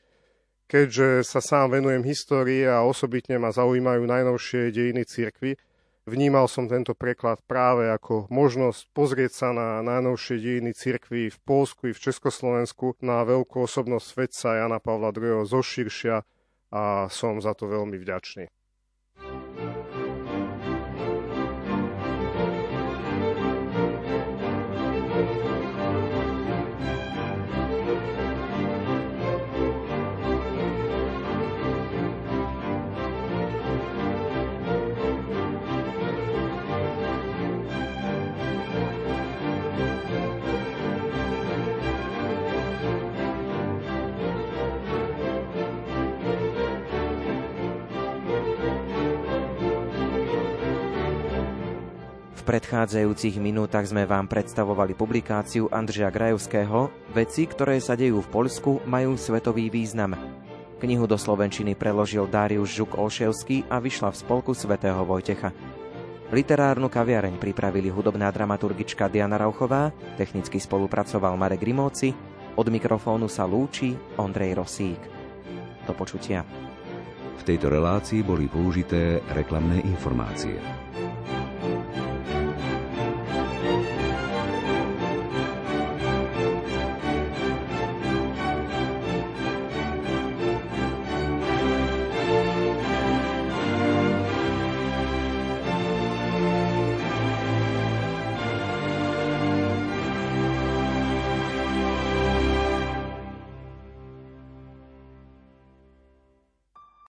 Keďže 0.72 1.28
sa 1.28 1.44
sám 1.44 1.76
venujem 1.76 2.00
histórii 2.08 2.64
a 2.64 2.88
osobitne 2.88 3.36
ma 3.36 3.52
zaujímajú 3.52 4.08
najnovšie 4.08 4.72
dejiny 4.72 5.04
cirkvy, 5.04 5.60
vnímal 6.08 6.48
som 6.48 6.72
tento 6.72 6.96
preklad 6.96 7.44
práve 7.44 7.92
ako 7.92 8.32
možnosť 8.32 8.88
pozrieť 8.96 9.32
sa 9.36 9.48
na 9.52 9.84
najnovšie 9.84 10.40
dejiny 10.40 10.72
cirkvy 10.72 11.28
v 11.28 11.38
Polsku 11.44 11.92
i 11.92 11.94
v 11.94 12.00
Československu 12.00 12.96
na 13.04 13.20
veľkú 13.28 13.68
osobnosť 13.68 14.06
svetca 14.16 14.64
Jana 14.64 14.80
Pavla 14.80 15.12
II. 15.12 15.44
zoširšia 15.44 16.24
a 16.72 17.12
som 17.12 17.44
za 17.44 17.52
to 17.52 17.68
veľmi 17.68 18.00
vďačný. 18.00 18.48
Predchádzajúcich 52.52 53.40
minútach 53.40 53.88
sme 53.88 54.04
vám 54.04 54.28
predstavovali 54.28 54.92
publikáciu 54.92 55.72
Andržia 55.72 56.12
Grajovského 56.12 56.92
Veci, 57.16 57.48
ktoré 57.48 57.80
sa 57.80 57.96
dejú 57.96 58.20
v 58.20 58.28
Poľsku, 58.28 58.84
majú 58.92 59.16
svetový 59.16 59.72
význam. 59.72 60.20
Knihu 60.84 61.08
do 61.08 61.16
slovenčiny 61.16 61.80
preložil 61.80 62.28
Darius 62.28 62.76
Žuk 62.76 63.00
Olševský 63.00 63.72
a 63.72 63.80
vyšla 63.80 64.12
v 64.12 64.20
spolku 64.20 64.52
svätého 64.52 65.00
Vojtecha. 65.08 65.56
Literárnu 66.28 66.92
kaviareň 66.92 67.40
pripravili 67.40 67.88
hudobná 67.88 68.28
dramaturgička 68.28 69.08
Diana 69.08 69.40
Rauchová, 69.40 69.96
technicky 70.20 70.60
spolupracoval 70.60 71.40
Marek 71.40 71.64
Rimóci, 71.64 72.12
od 72.60 72.68
mikrofónu 72.68 73.32
sa 73.32 73.48
lúči 73.48 73.96
Ondrej 74.20 74.60
Rosík. 74.60 75.00
Do 75.88 75.96
počutia. 75.96 76.44
V 77.40 77.44
tejto 77.48 77.72
relácii 77.72 78.28
boli 78.28 78.52
použité 78.52 79.24
reklamné 79.32 79.88
informácie. 79.88 80.81